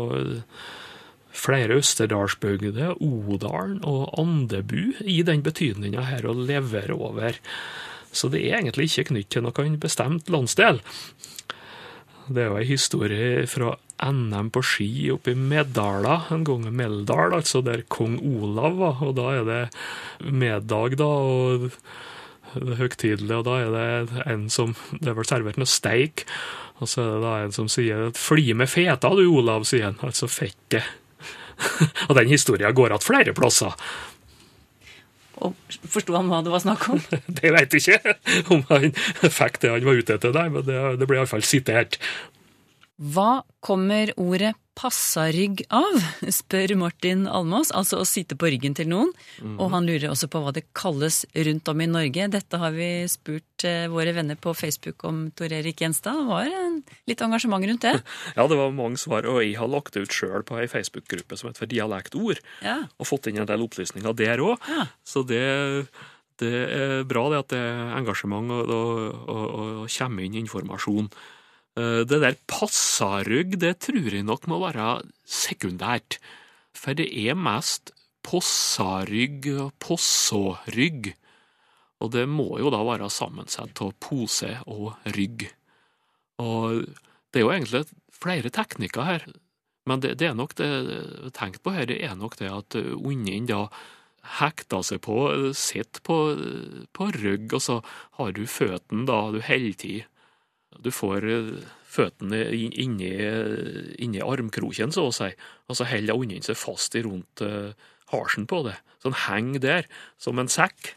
flere 1.31 1.77
Østerdalsbygder, 1.79 2.97
Odalen 2.97 3.79
og 3.87 4.09
Andebu 4.19 4.97
i 5.05 5.21
den 5.27 5.45
betydninga 5.45 6.07
her 6.09 6.27
å 6.27 6.35
levere 6.35 6.97
over. 6.97 7.37
Så 8.11 8.27
det 8.31 8.41
er 8.43 8.59
egentlig 8.59 8.89
ikke 8.89 9.11
knyttet 9.13 9.37
til 9.37 9.45
noen 9.45 9.77
bestemt 9.79 10.31
landsdel. 10.33 10.81
Det 12.31 12.43
er 12.43 12.51
jo 12.51 12.59
ei 12.59 12.67
historie 12.67 13.45
fra 13.49 13.73
NM 14.01 14.49
på 14.53 14.63
ski 14.65 14.91
oppe 15.13 15.33
i 15.33 15.37
Meddala, 15.37 16.23
en 16.33 16.45
gang 16.47 16.65
i 16.67 16.73
Meldal, 16.73 17.35
altså 17.37 17.61
der 17.65 17.83
kong 17.91 18.17
Olav 18.19 18.77
var. 18.79 19.03
Og 19.05 19.15
da 19.19 19.27
er 19.37 19.47
det 19.47 19.61
middag, 20.27 20.97
da, 20.99 21.07
og 21.07 21.69
det 22.55 22.79
høgtidelig, 22.79 23.35
og 23.37 23.45
da 23.47 23.57
er 23.61 23.71
det 23.75 24.25
en 24.25 24.47
som 24.49 24.75
Det 24.91 25.11
er 25.11 25.17
vel 25.17 25.27
servert 25.27 25.59
noe 25.61 25.69
steik, 25.69 26.25
og 26.81 26.89
så 26.89 27.03
er 27.03 27.11
det 27.13 27.23
da 27.23 27.33
en 27.43 27.55
som 27.55 27.67
sier 27.69 28.09
'fli 28.17 28.53
med 28.57 28.69
feta 28.69 29.09
du, 29.15 29.27
Olav', 29.29 29.67
sier 29.69 29.85
han. 29.91 29.99
Altså 30.01 30.27
fettet. 30.27 30.83
og 32.09 32.15
den 32.17 32.27
historien 32.27 32.73
går 32.73 32.89
igjen 32.89 33.05
flere 33.05 33.33
plasser. 33.37 33.75
Og 35.41 35.55
Forsto 35.89 36.13
han 36.13 36.29
hva 36.29 36.41
det 36.45 36.53
var 36.53 36.61
snakk 36.61 36.89
om? 36.93 37.01
Det 37.41 37.53
vet 37.53 37.73
jeg 37.73 37.81
ikke, 37.81 38.15
om 38.53 38.65
han 38.69 38.91
fikk 39.29 39.61
det 39.61 39.71
han 39.73 39.87
var 39.87 40.01
ute 40.01 40.17
etter 40.17 40.35
nei, 40.35 40.49
men 40.53 40.65
det, 40.67 40.81
det 41.01 41.07
ble 41.09 41.17
iallfall 41.17 41.45
sitert. 41.45 41.97
Hva 43.01 43.41
kommer 43.65 44.11
ordet 44.21 44.51
passarygg 44.77 45.63
av, 45.73 45.95
spør 46.39 46.71
Martin 46.79 47.25
Almås, 47.29 47.71
altså 47.75 47.99
å 48.01 48.05
sitte 48.07 48.37
på 48.39 48.47
ryggen 48.53 48.75
til 48.77 48.87
noen. 48.89 49.09
Og 49.57 49.71
han 49.73 49.85
lurer 49.89 50.07
også 50.13 50.29
på 50.31 50.39
hva 50.41 50.53
det 50.55 50.63
kalles 50.77 51.23
rundt 51.33 51.67
om 51.73 51.81
i 51.83 51.87
Norge. 51.89 52.27
Dette 52.33 52.59
har 52.61 52.71
vi 52.75 52.87
spurt 53.11 53.65
eh, 53.67 53.87
våre 53.91 54.13
venner 54.15 54.37
på 54.41 54.53
Facebook 54.57 55.03
om, 55.09 55.25
Tor 55.37 55.51
Erik 55.53 55.81
Gjenstad. 55.83 56.21
Det 56.21 56.29
var 56.29 56.47
en, 56.61 56.77
litt 57.09 57.25
engasjement 57.25 57.67
rundt 57.67 57.83
det. 57.87 57.97
Ja, 58.37 58.45
det 58.47 58.57
var 58.61 58.71
mange 58.77 59.01
svar, 59.01 59.27
og 59.29 59.41
jeg 59.43 59.57
har 59.59 59.69
lagt 59.69 59.97
det 59.97 60.05
ut 60.05 60.15
sjøl 60.15 60.45
på 60.47 60.61
ei 60.61 60.69
Facebook-gruppe 60.71 61.37
som 61.41 61.51
heter 61.51 61.69
dialektord, 61.73 62.39
Ja. 62.63 62.77
og 63.01 63.09
fått 63.09 63.27
inn 63.29 63.41
en 63.43 63.49
del 63.49 63.65
opplysninger 63.65 64.15
der 64.17 64.45
òg. 64.45 64.61
Ja. 64.71 64.87
Så 65.05 65.25
det, 65.27 65.43
det 66.41 66.53
er 66.69 67.03
bra 67.09 67.27
det 67.33 67.43
at 67.43 67.51
det 67.53 67.61
er 67.65 67.93
engasjement 67.99 68.55
og, 68.55 68.71
og, 68.71 69.29
og, 69.35 69.45
og 69.83 69.93
kommer 69.97 70.25
inn 70.25 70.39
informasjon. 70.45 71.11
Eh, 71.77 72.03
Det 72.03 72.19
der 72.19 72.35
passarygg, 72.47 73.59
det 73.59 73.79
tror 73.79 74.11
jeg 74.11 74.23
nok 74.23 74.47
må 74.47 74.59
være 74.59 75.03
sekundært. 75.25 76.19
For 76.75 76.93
det 76.93 77.07
er 77.11 77.35
mest 77.35 77.91
possarygg 78.23 79.47
og 79.57 79.71
possårygg. 79.79 81.13
Og 82.01 82.11
det 82.11 82.27
må 82.27 82.57
jo 82.59 82.71
da 82.73 82.81
være 82.83 83.09
sammensatt 83.09 83.81
av 83.81 83.93
pose 84.01 84.57
og 84.65 84.97
rygg. 85.15 85.51
Og 86.41 86.85
det 87.31 87.39
er 87.39 87.45
jo 87.45 87.53
egentlig 87.53 87.85
flere 88.11 88.49
teknikker 88.49 89.05
her. 89.05 89.25
Men 89.85 90.01
det, 90.01 90.17
det 90.17 90.29
er 90.29 90.37
nok 90.37 90.55
det 90.57 90.69
tenkt 91.33 91.61
på 91.63 91.73
her, 91.73 91.85
det 91.89 92.01
er 92.05 92.15
nok 92.15 92.37
det 92.37 92.49
at 92.49 92.75
unden 92.75 93.47
da 93.49 93.67
hekta 94.39 94.81
seg 94.85 95.01
på, 95.01 95.17
sitter 95.57 96.03
på, 96.05 96.17
på 96.93 97.07
rygg, 97.17 97.53
og 97.57 97.61
så 97.61 97.79
har 98.19 98.33
du 98.37 98.43
føttene 98.45 99.07
da, 99.09 99.31
du 99.33 99.41
holder 99.41 99.77
til. 99.81 100.03
Du 100.81 100.89
får 100.93 101.27
eh, 101.29 101.51
føttene 101.91 102.39
inn- 102.55 102.73
inni, 102.85 103.11
inni 104.01 104.21
armkroken, 104.23 104.93
så 104.95 105.07
å 105.09 105.13
si, 105.15 105.27
og 105.67 105.75
så 105.77 105.87
holder 105.89 106.17
ungen 106.17 106.41
seg 106.45 106.55
fast 106.57 106.95
rundt 107.03 107.43
uh, 107.43 107.73
halsen 108.13 108.45
på 108.47 108.61
det. 108.69 108.77
Så 109.01 109.09
den 109.11 109.17
henger 109.27 109.59
der, 109.65 109.89
som 110.21 110.39
en 110.39 110.47
sekk. 110.51 110.93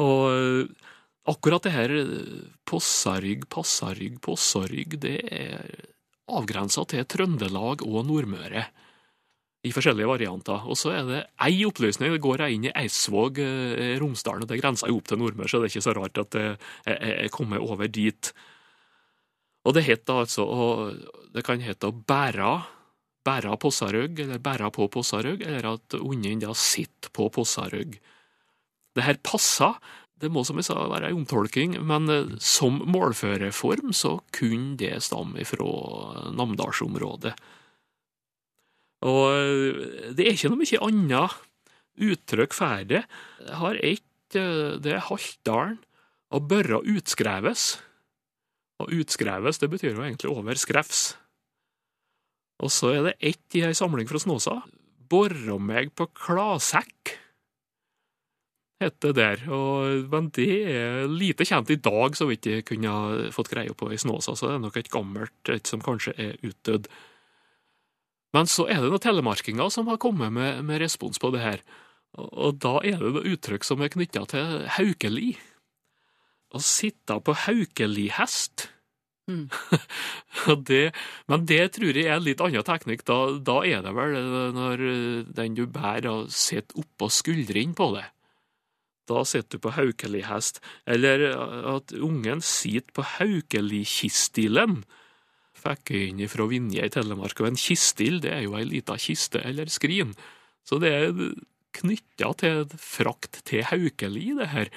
Og 0.00 0.24
eh, 0.32 0.88
akkurat 1.28 1.66
det 1.66 1.74
her 1.74 1.92
eh, 1.98 2.42
possarygg, 2.68 3.46
passarygg, 3.52 4.18
possarygg, 4.24 4.98
det 5.04 5.16
er 5.28 5.86
avgrensa 6.28 6.84
til 6.88 7.04
Trøndelag 7.08 7.84
og 7.86 8.02
Nordmøre 8.08 8.66
i 9.66 9.72
forskjellige 9.74 10.08
varianter. 10.08 10.64
Og 10.70 10.76
så 10.78 10.92
er 10.94 11.06
det 11.08 11.22
ei 11.44 11.64
opplysning. 11.68 12.12
Det 12.14 12.22
går 12.24 12.44
jeg 12.46 12.56
inn 12.58 12.68
i 12.70 12.74
Eidsvåg, 12.78 13.40
eh, 13.44 13.96
Romsdalen, 14.00 14.44
og 14.46 14.52
det 14.52 14.60
grenser 14.62 14.88
jo 14.92 15.00
opp 15.02 15.08
til 15.12 15.20
Nordmøre, 15.20 15.50
så 15.52 15.60
det 15.60 15.68
er 15.68 15.74
ikke 15.76 15.88
så 15.88 15.96
rart 16.00 16.20
at 16.24 16.38
jeg 16.38 16.56
er- 16.86 17.00
er 17.02 17.24
er 17.26 17.34
kommet 17.34 17.60
over 17.60 17.88
dit. 17.88 18.32
Og 19.66 19.74
det 19.74 19.84
heter 19.88 20.24
altså 20.24 20.44
å- 20.46 21.14
Det 21.32 21.44
kan 21.44 21.60
hete 21.60 21.88
å 21.88 21.92
bæra, 21.92 22.64
bæra 23.24 23.58
possarygg, 23.60 24.18
eller 24.20 24.38
bæra 24.38 24.72
på 24.72 24.88
possarygg, 24.88 25.42
eller 25.46 25.74
at 25.74 25.88
hunden 25.92 26.40
da 26.40 26.54
sitter 26.54 27.10
på 27.10 27.30
possarygg. 27.30 27.98
Det 28.94 29.04
her 29.04 29.18
passer. 29.22 29.74
Det 30.18 30.30
må 30.32 30.44
som 30.44 30.56
jeg 30.56 30.64
sa 30.64 30.74
være 30.74 31.10
en 31.12 31.20
omtolking, 31.20 31.76
men 31.84 32.08
eh, 32.10 32.38
som 32.40 32.80
målførerform 32.80 33.92
så 33.94 34.16
kunne 34.32 34.76
det 34.76 35.02
stamme 35.02 35.44
fra 35.46 36.32
Namdalsområdet. 36.34 37.36
Og 39.06 39.24
eh, 39.30 40.10
det 40.16 40.26
er 40.26 40.32
ikke 40.34 40.50
noe 40.50 40.64
mye 40.64 40.82
annet 40.88 41.36
uttrykk 42.08 42.56
for 42.56 42.82
det. 42.90 43.04
Jeg 43.44 43.60
har 43.60 43.78
ett, 43.78 44.34
eh, 44.34 44.74
det 44.82 44.96
er 44.96 45.06
Haltdalen, 45.06 45.78
og 46.34 46.48
børra 46.50 46.82
utskreves. 46.82 47.78
Og 48.78 48.92
utskreves, 49.00 49.58
det 49.58 49.70
betyr 49.72 49.96
jo 49.96 50.04
egentlig 50.04 50.30
over 50.30 50.58
skrevs. 50.60 51.16
Og 52.62 52.70
så 52.74 52.92
er 52.94 53.06
det 53.08 53.16
ett 53.30 53.58
i 53.58 53.64
ei 53.66 53.74
samling 53.76 54.08
fra 54.10 54.20
Snåsa. 54.22 54.60
Borra 55.08 55.56
meg 55.62 55.94
på 55.96 56.08
klasekk, 56.14 57.14
heter 58.82 59.12
det 59.12 59.18
der. 59.18 59.44
Og, 59.54 60.08
men 60.12 60.30
det 60.34 60.48
er 60.70 61.10
lite 61.10 61.46
kjent 61.48 61.70
i 61.74 61.80
dag, 61.82 62.16
så 62.18 62.28
vidt 62.30 62.48
jeg 62.50 62.66
kunne 62.68 63.30
fått 63.34 63.50
greie 63.52 63.74
på 63.74 63.90
i 63.92 63.98
Snåsa, 64.00 64.36
så 64.36 64.50
det 64.50 64.58
er 64.58 64.64
nok 64.66 64.78
et 64.80 64.92
gammelt 64.92 65.52
et 65.54 65.70
som 65.70 65.82
kanskje 65.84 66.14
er 66.18 66.38
utdødd. 66.46 66.90
Men 68.36 68.50
så 68.50 68.66
er 68.68 68.82
det 68.82 68.90
noen 68.92 69.02
telemarkinger 69.02 69.70
som 69.72 69.88
har 69.88 70.00
kommet 70.02 70.34
med, 70.34 70.64
med 70.68 70.82
respons 70.82 71.20
på 71.20 71.32
det 71.34 71.42
her. 71.42 71.62
Og 72.18 72.58
da 72.60 72.78
er 72.84 73.00
det 73.00 73.12
noe 73.14 73.34
uttrykk 73.34 73.64
som 73.64 73.82
er 73.82 73.92
knytta 73.92 74.24
til 74.30 74.66
haukeli. 74.76 75.32
Å 76.54 76.60
sitte 76.64 77.18
på 77.24 77.34
haukelihest. 77.46 78.68
Mm. 79.28 79.48
Det, 80.68 80.94
men 81.28 81.42
det 81.44 81.74
tror 81.74 81.96
jeg 81.96 82.06
er 82.08 82.14
en 82.16 82.24
litt 82.24 82.40
annen 82.40 82.64
teknikk. 82.64 83.02
Da, 83.08 83.16
da 83.44 83.58
er 83.66 83.82
det 83.84 83.90
vel 83.96 84.14
når 84.56 84.84
den 85.36 85.56
du 85.58 85.66
bærer, 85.68 86.28
sitter 86.32 86.78
oppå 86.80 87.10
skuldrene 87.12 87.76
på 87.76 87.90
det. 87.96 88.06
Da 89.08 89.24
sitter 89.28 89.58
du 89.58 89.64
på 89.66 89.74
haukelihest. 89.76 90.62
Eller 90.88 91.26
at 91.74 91.92
ungen 91.92 92.40
sitter 92.44 92.94
på 92.96 93.04
haukelikistilen 93.18 94.82
fikk 95.58 95.92
jeg 95.92 96.12
inn 96.12 96.30
fra 96.30 96.46
Vinje 96.48 96.84
i 96.86 96.92
Telemark. 96.92 97.40
Og 97.42 97.50
en 97.50 97.60
kistil 97.60 98.20
det 98.24 98.32
er 98.34 98.44
jo 98.46 98.56
ei 98.58 98.66
lita 98.68 98.96
kiste 99.00 99.42
eller 99.44 99.70
skrin. 99.72 100.14
Så 100.66 100.80
det 100.82 100.92
er 100.94 101.24
knytta 101.78 102.32
til 102.40 102.64
frakt 102.80 103.42
til 103.48 103.64
Haukeli, 103.66 104.30
det 104.38 104.50
her. 104.52 104.70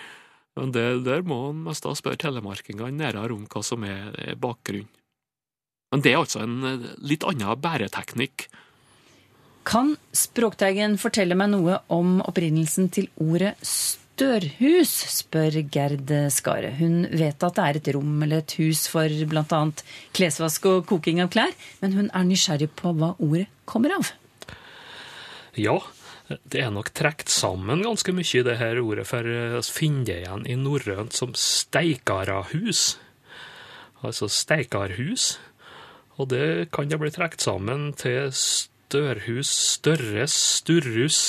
Men 0.59 0.73
det, 0.75 0.85
der 1.05 1.23
må 1.23 1.43
en 1.49 1.61
mest 1.67 1.85
da 1.85 1.93
spørre 1.95 2.19
telemarkingene 2.19 2.91
nærmere 2.97 3.37
om 3.37 3.45
hva 3.51 3.61
som 3.63 3.85
er, 3.87 4.09
er 4.19 4.39
bakgrunnen. 4.39 4.89
Men 5.91 6.03
det 6.03 6.13
er 6.13 6.21
altså 6.21 6.43
en 6.45 6.59
eh, 6.67 6.91
litt 7.03 7.25
annen 7.27 7.59
bæreteknikk. 7.59 8.47
Kan 9.67 9.95
Språkteigen 10.15 10.95
fortelle 10.99 11.35
meg 11.37 11.51
noe 11.51 11.81
om 11.93 12.19
opprinnelsen 12.25 12.87
til 12.95 13.09
ordet 13.21 13.53
størhus, 13.61 14.91
spør 15.11 15.59
Gerd 15.73 16.11
Skare. 16.33 16.71
Hun 16.79 17.05
vet 17.11 17.43
at 17.43 17.57
det 17.57 17.67
er 17.67 17.79
et 17.79 17.91
rom 17.95 18.23
eller 18.25 18.41
et 18.41 18.55
hus 18.59 18.87
for 18.91 19.09
bl.a. 19.29 19.61
klesvask 20.17 20.67
og 20.71 20.83
koking 20.89 21.21
av 21.23 21.31
klær, 21.33 21.53
men 21.83 21.95
hun 21.97 22.09
er 22.09 22.27
nysgjerrig 22.27 22.71
på 22.79 22.95
hva 22.97 23.13
ordet 23.19 23.47
kommer 23.69 23.95
av. 23.99 24.11
Ja, 25.59 25.77
det 26.47 26.63
er 26.63 26.73
nok 26.73 26.91
trukket 26.95 27.31
sammen 27.31 27.83
ganske 27.85 28.13
mye 28.15 28.39
i 28.39 28.43
det 28.45 28.57
her 28.59 28.81
ordet, 28.81 29.07
for 29.09 29.27
vi 29.27 29.61
finner 29.67 30.07
det 30.07 30.17
igjen 30.23 30.47
i 30.49 30.57
norrønt 30.59 31.15
som 31.17 31.33
steikarahus. 31.37 32.97
Altså 34.01 34.29
steikarhus. 34.31 35.35
Og 36.19 36.29
det 36.33 36.69
kan 36.73 36.89
da 36.91 36.99
bli 37.01 37.11
trukket 37.13 37.43
sammen 37.43 37.91
til 37.97 38.31
størhus, 38.35 39.49
størres, 39.77 40.35
sturrus, 40.59 41.19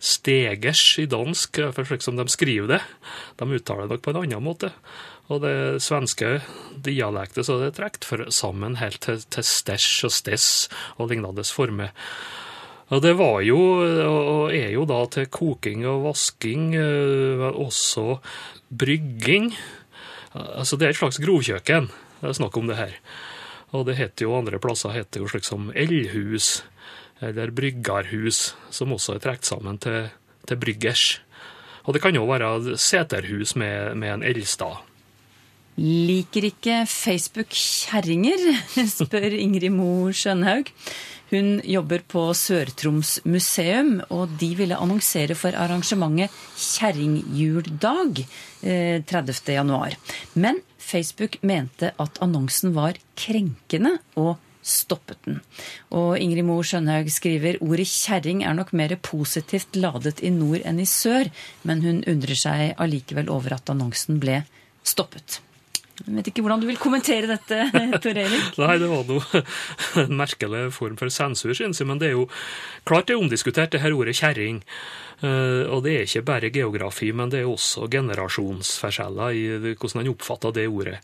stegers 0.00 0.84
i 1.02 1.06
dansk, 1.10 1.60
for 1.74 1.88
slik 1.88 2.04
som 2.04 2.16
de 2.16 2.26
skriver 2.30 2.76
det. 2.76 2.82
De 3.40 3.48
uttaler 3.48 3.88
det 3.88 3.96
nok 3.96 4.04
på 4.04 4.14
en 4.14 4.20
annen 4.22 4.46
måte. 4.46 4.70
Og 5.30 5.42
det 5.44 5.82
svenske 5.84 6.40
dialektet 6.82 7.46
så 7.46 7.58
er 7.58 7.68
det 7.68 7.76
trukket 7.78 8.34
sammen 8.34 8.78
helt 8.80 9.02
til, 9.04 9.20
til 9.30 9.46
stæsj 9.46 10.06
og 10.08 10.14
stess 10.14 10.46
og 10.98 11.10
lignende 11.12 11.44
former. 11.46 11.92
Og 12.90 13.02
det 13.04 13.14
var 13.18 13.40
jo, 13.46 13.58
og 14.10 14.54
er 14.54 14.72
jo 14.74 14.84
da 14.88 15.04
til 15.14 15.28
koking 15.30 15.84
og 15.86 16.08
vasking, 16.08 16.74
eh, 16.74 17.38
men 17.38 17.54
også 17.54 18.18
brygging. 18.70 19.52
Altså 20.34 20.78
det 20.78 20.88
er 20.88 20.94
et 20.94 20.98
slags 20.98 21.20
grovkjøkken 21.22 21.90
det 22.20 22.28
er 22.28 22.36
snakk 22.36 22.56
om 22.60 22.68
det 22.68 22.76
her. 22.76 22.96
Og 23.72 23.86
det 23.88 23.96
heter 24.00 24.26
jo 24.26 24.36
andre 24.36 24.60
plasser 24.60 24.92
heter 24.92 25.22
jo 25.22 25.30
slik 25.30 25.46
som 25.46 25.70
eldhus, 25.78 26.60
eller 27.20 27.52
bryggarhus, 27.54 28.54
som 28.72 28.92
også 28.92 29.16
er 29.16 29.24
trukket 29.24 29.48
sammen 29.48 29.78
til, 29.80 30.10
til 30.48 30.60
bryggers. 30.60 31.20
Og 31.88 31.96
det 31.96 32.02
kan 32.04 32.16
jo 32.16 32.26
være 32.28 32.76
seterhus 32.76 33.54
med, 33.56 33.96
med 33.96 34.18
en 34.18 34.26
eldstad. 34.26 34.82
Liker 35.80 36.44
ikke 36.50 36.82
Facebook 36.90 37.54
kjerringer, 37.56 38.42
spør 38.98 39.32
Ingrid 39.32 39.72
Mo 39.72 40.10
Skjønhaug. 40.12 40.68
Hun 41.30 41.60
jobber 41.62 42.02
på 42.10 42.24
Sør-Troms 42.34 43.20
museum, 43.22 44.00
og 44.10 44.32
de 44.40 44.48
ville 44.58 44.74
annonsere 44.74 45.36
for 45.38 45.54
arrangementet 45.54 46.34
Kjerringjuldag 46.58 48.24
30. 49.06 49.52
januar. 49.54 49.94
Men 50.34 50.58
Facebook 50.78 51.38
mente 51.46 51.92
at 52.02 52.18
annonsen 52.24 52.74
var 52.74 52.98
krenkende, 53.14 54.00
og 54.18 54.40
stoppet 54.60 55.20
den. 55.24 55.38
Og 55.96 56.18
Ingrid 56.20 56.44
Moe 56.48 56.64
Skjønhaug 56.66 57.08
skriver 57.14 57.60
ordet 57.64 57.86
kjerring 57.88 58.42
er 58.44 58.56
nok 58.58 58.74
mer 58.76 58.96
positivt 59.00 59.78
ladet 59.78 60.18
i 60.26 60.32
nord 60.34 60.66
enn 60.66 60.82
i 60.82 60.88
sør, 60.88 61.30
men 61.62 61.84
hun 61.86 62.02
undrer 62.10 62.36
seg 62.42 62.74
allikevel 62.74 63.30
over 63.32 63.56
at 63.56 63.72
annonsen 63.72 64.18
ble 64.20 64.42
stoppet. 64.82 65.38
Jeg 66.06 66.16
vet 66.16 66.30
ikke 66.30 66.44
hvordan 66.44 66.62
du 66.62 66.68
vil 66.70 66.80
kommentere 66.80 67.28
dette, 67.28 67.58
Tor 68.02 68.20
Erik? 68.22 68.56
Nei, 68.60 68.76
det 68.80 68.88
var 68.90 69.04
noe 69.08 69.42
en 70.04 70.16
merkelig 70.22 70.62
form 70.76 70.96
for 71.00 71.12
sensur, 71.12 71.52
synes 71.56 71.82
jeg. 71.82 71.88
Men 71.88 72.00
det 72.00 72.10
er 72.10 72.16
jo 72.16 72.28
klart 72.88 73.10
det 73.10 73.16
er 73.16 73.24
omdiskutert, 73.24 73.74
det 73.74 73.82
her 73.84 73.96
ordet 73.96 74.16
kjerring. 74.20 74.62
Uh, 75.20 75.68
og 75.68 75.84
det 75.84 75.96
er 75.98 76.08
ikke 76.08 76.24
bare 76.30 76.52
geografi, 76.54 77.10
men 77.12 77.32
det 77.32 77.42
er 77.42 77.50
også 77.50 77.90
generasjonsforskjeller 77.92 79.36
i 79.36 79.44
hvordan 79.74 80.06
en 80.06 80.14
oppfatter 80.14 80.56
det 80.56 80.70
ordet. 80.70 80.96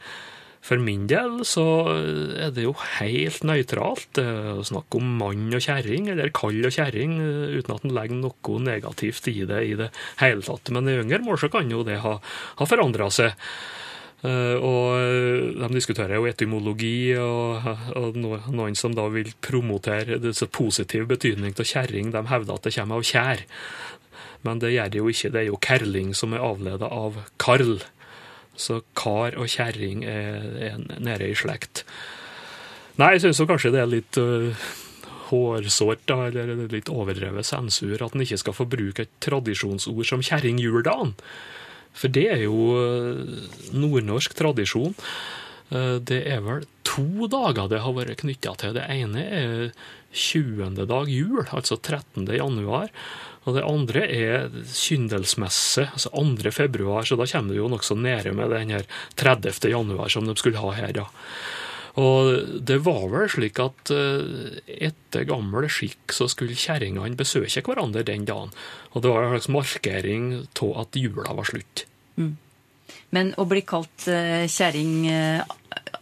For 0.66 0.82
min 0.82 1.04
del 1.06 1.44
så 1.46 1.62
er 1.92 2.50
det 2.54 2.64
jo 2.64 2.72
helt 2.96 3.44
nøytralt. 3.46 4.18
å 4.18 4.64
snakke 4.66 4.98
om 4.98 5.12
mann 5.20 5.54
og 5.54 5.62
kjerring, 5.62 6.08
eller 6.10 6.32
kall 6.34 6.58
og 6.66 6.74
kjerring, 6.74 7.14
uten 7.60 7.74
at 7.76 7.86
en 7.86 7.94
legger 7.94 8.18
noe 8.18 8.62
negativt 8.64 9.28
i 9.30 9.44
det 9.46 9.62
i 9.62 9.76
det 9.78 9.92
hele 10.18 10.42
tatt. 10.42 10.72
Men 10.74 10.90
i 10.90 10.98
yngre 11.04 11.22
mål 11.22 11.38
så 11.44 11.52
kan 11.52 11.70
jo 11.70 11.84
det 11.86 12.00
ha, 12.02 12.16
ha 12.58 12.66
forandra 12.66 13.12
seg. 13.14 13.36
Uh, 14.26 14.56
og 14.58 15.60
de 15.60 15.68
diskuterer 15.76 16.16
jo 16.16 16.26
etymologi, 16.26 17.14
og, 17.20 17.66
og, 17.94 18.16
noen 18.18 18.74
som 18.78 18.96
da 18.96 19.04
vil 19.12 19.30
promotere 19.44 20.18
det 20.18 20.32
så 20.34 20.48
positiv 20.50 21.06
betydning 21.12 21.54
av 21.54 21.68
kjerring, 21.68 22.10
de 22.14 22.24
hevder 22.32 22.56
at 22.56 22.66
det 22.66 22.74
kommer 22.74 22.98
av 22.98 23.06
kjær. 23.06 23.44
Men 24.46 24.62
det 24.62 24.72
gjør 24.74 24.90
det 24.90 24.98
jo 25.00 25.12
ikke. 25.12 25.30
Det 25.34 25.42
er 25.42 25.48
jo 25.50 25.60
kerling 25.62 26.10
som 26.16 26.34
er 26.34 26.44
avleda 26.44 26.90
av 26.90 27.20
karl. 27.42 27.78
Så 28.56 28.80
kar 28.96 29.36
og 29.36 29.50
kjerring 29.52 30.04
er, 30.08 30.50
er 30.70 30.80
nede 30.80 31.28
i 31.28 31.36
slekt. 31.36 31.84
Nei, 32.96 33.12
jeg 33.14 33.26
syns 33.26 33.42
kanskje 33.44 33.74
det 33.74 33.82
er 33.82 33.90
litt 33.92 34.18
uh, 34.18 34.66
hårsårt, 35.28 36.06
da, 36.08 36.30
eller 36.30 36.66
litt 36.72 36.90
overdrevet 36.92 37.46
sensur, 37.46 37.98
at 38.00 38.16
en 38.16 38.24
ikke 38.24 38.40
skal 38.40 38.56
få 38.56 38.66
bruke 38.70 39.04
et 39.04 39.12
tradisjonsord 39.22 40.08
som 40.08 40.24
kjerringjuldagen. 40.24 41.12
For 41.96 42.12
det 42.12 42.26
er 42.34 42.44
jo 42.44 42.56
nordnorsk 43.72 44.36
tradisjon. 44.36 44.94
Det 46.06 46.18
er 46.30 46.42
vel 46.44 46.66
to 46.86 47.26
dager 47.30 47.70
det 47.72 47.82
har 47.82 47.94
vært 47.96 48.20
knytta 48.20 48.52
til. 48.60 48.76
Det 48.76 48.84
ene 48.92 49.22
er 49.24 49.54
20. 50.16 50.76
dag 50.88 51.10
jul, 51.10 51.42
altså 51.50 51.78
13. 51.80 52.28
januar. 52.36 52.92
Og 53.46 53.54
det 53.54 53.62
andre 53.66 54.02
er 54.10 54.48
kyndelsmesse, 54.74 55.86
altså 55.94 56.10
2. 56.14 56.50
februar, 56.54 57.06
så 57.06 57.18
da 57.18 57.28
kommer 57.30 57.54
du 57.54 57.60
jo 57.60 57.70
nokså 57.70 57.94
nede 57.98 58.32
med 58.34 58.50
den 58.50 58.74
her 58.74 58.86
30. 59.18 59.70
januar 59.70 60.10
som 60.10 60.26
de 60.26 60.34
skulle 60.38 60.58
ha 60.62 60.72
her, 60.74 60.94
da. 60.96 61.06
Og 61.96 62.60
det 62.68 62.76
var 62.84 63.06
vel 63.08 63.30
slik 63.32 63.60
at 63.62 63.88
etter 63.88 65.24
gammel 65.28 65.64
skikk 65.72 66.12
så 66.12 66.26
skulle 66.28 66.58
kjerringene 66.58 67.16
besøke 67.16 67.62
hverandre 67.64 68.04
den 68.04 68.26
dagen. 68.28 68.52
Og 68.92 69.00
det 69.00 69.12
var 69.12 69.24
en 69.24 69.32
slags 69.32 69.48
markering 69.54 70.26
av 70.44 70.74
at 70.82 70.98
jula 71.00 71.32
var 71.38 71.48
slutt. 71.48 71.86
Mm. 72.20 72.34
Men 73.14 73.32
å 73.40 73.46
bli 73.48 73.62
kalt 73.66 74.08
uh, 74.10 74.44
kjerring 74.50 75.06
uh, 75.10 75.56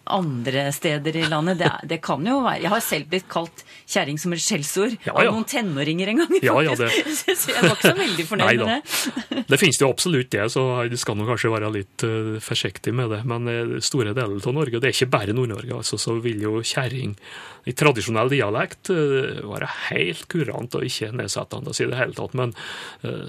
andre 0.05 0.73
steder 0.73 1.17
i 1.17 1.25
landet, 1.29 1.59
det, 1.59 1.71
det, 1.89 1.99
kan 2.05 2.25
jo 2.27 2.41
være 2.45 2.65
Jeg 2.67 2.73
har 2.73 2.83
selv 2.85 3.09
blitt 3.13 3.29
kalt 3.31 3.63
kjerring 3.89 4.19
som 4.21 4.35
et 4.37 4.43
skjellsord 4.43 4.97
ja, 5.05 5.15
av 5.15 5.31
noen 5.31 5.47
tenåringer 5.49 6.13
en 6.13 6.21
gang. 6.23 6.31
faktisk. 6.33 6.47
Ja, 6.49 6.61
ja, 6.65 6.75
det... 6.77 6.91
så 7.41 7.55
jeg 7.55 7.63
var 7.63 7.73
ikke 7.77 7.93
så 7.93 7.97
veldig 8.01 8.27
fornøyd 8.29 8.49
Nei, 8.49 8.55
med 8.61 8.69
det. 8.75 9.45
Det 9.49 9.61
finnes 9.61 9.81
jo 9.81 9.91
absolutt 9.93 10.31
det, 10.35 10.45
så 10.53 10.67
du 10.91 10.97
skal 11.01 11.19
nå 11.19 11.29
kanskje 11.29 11.53
være 11.55 11.73
litt 11.75 12.07
uh, 12.07 12.37
forsiktig 12.45 12.95
med 12.97 13.13
det. 13.15 13.23
Men 13.29 13.49
uh, 13.49 13.75
store 13.85 14.15
deler 14.17 14.37
av 14.37 14.57
Norge, 14.57 14.79
og 14.79 14.85
det 14.85 14.91
er 14.91 14.97
ikke 14.97 15.13
bare 15.17 15.37
Nord-Norge, 15.37 15.81
altså, 15.81 16.01
så 16.01 16.17
vil 16.25 16.45
jo 16.45 16.61
kjerring 16.65 17.17
i 17.65 17.73
tradisjonell 17.73 18.33
dialekt 18.33 18.93
uh, 18.93 19.41
være 19.49 19.71
helt 19.89 20.27
kurant 20.33 20.77
og 20.77 20.85
ikke 20.85 21.13
nedsettende 21.17 21.73
i 21.73 21.89
det 21.91 22.01
hele 22.01 22.17
tatt. 22.17 22.37
Men 22.37 22.53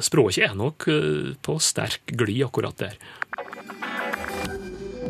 språket 0.04 0.50
er 0.50 0.58
nok 0.58 0.88
på 1.46 1.56
sterk 1.64 2.12
glid 2.18 2.44
akkurat 2.48 2.78
der. 2.80 2.98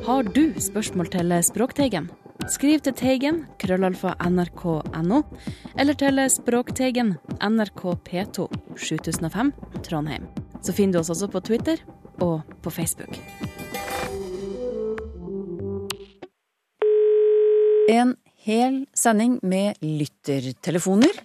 Har 0.05 0.23
du 0.23 0.53
spørsmål 0.61 1.07
til 1.09 1.33
Språkteigen? 1.41 2.11
Skriv 2.53 2.83
til 2.85 2.93
Teigen, 2.93 3.39
krøllalfa 3.57 4.11
nrk.no, 4.29 5.21
eller 5.79 5.97
til 5.97 6.21
Språkteigen, 6.29 7.15
NRK 7.41 7.81
P2, 8.05 8.45
7005, 8.77 9.49
Trondheim. 9.87 10.27
Så 10.61 10.75
finner 10.77 10.93
du 10.93 10.99
oss 10.99 11.09
også 11.09 11.31
på 11.33 11.41
Twitter 11.49 11.81
og 12.21 12.45
på 12.61 12.69
Facebook. 12.69 13.17
En 17.89 18.13
hel 18.45 18.83
sending 18.93 19.39
med 19.41 19.81
lyttertelefoner, 19.81 21.17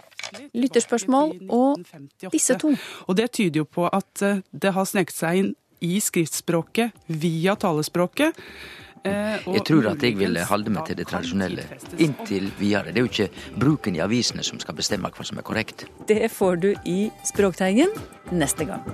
lytterspørsmål 0.57 1.37
og 1.53 1.85
disse 2.33 2.57
to. 2.57 2.73
Og 3.09 3.17
det 3.21 3.31
tyder 3.37 3.61
jo 3.61 3.69
på 3.69 3.91
at 3.93 4.23
eh, 4.25 4.41
det 4.53 4.73
har 4.73 4.89
sneket 4.89 5.21
seg 5.21 5.43
inn 5.43 5.57
i 5.81 6.01
skriftspråket 6.01 6.93
via 7.07 7.57
talespråket. 7.57 8.37
Eh, 9.05 9.41
Jeg 9.47 9.65
tror 9.65 9.87
at 9.95 10.03
jeg 10.05 10.19
vil 10.19 10.37
holde 10.45 10.71
meg 10.71 10.85
til 10.87 10.99
det 11.01 11.07
tradisjonelle 11.09 11.65
inntil 11.97 12.51
videre. 12.59 12.93
Det 12.93 13.01
er 13.01 13.07
jo 13.07 13.13
ikke 13.13 13.57
bruken 13.57 13.97
i 13.97 14.05
avisene 14.05 14.45
som 14.45 14.61
skal 14.61 14.77
bestemme 14.77 15.09
hva 15.09 15.25
som 15.25 15.41
er 15.41 15.47
korrekt. 15.47 15.87
Det 16.07 16.29
får 16.31 16.61
du 16.61 16.75
i 16.85 17.11
Språkteigen 17.25 17.97
neste 18.31 18.69
gang. 18.69 18.85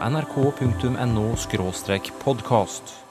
nrk.no 0.00 1.34
podkast. 2.24 3.09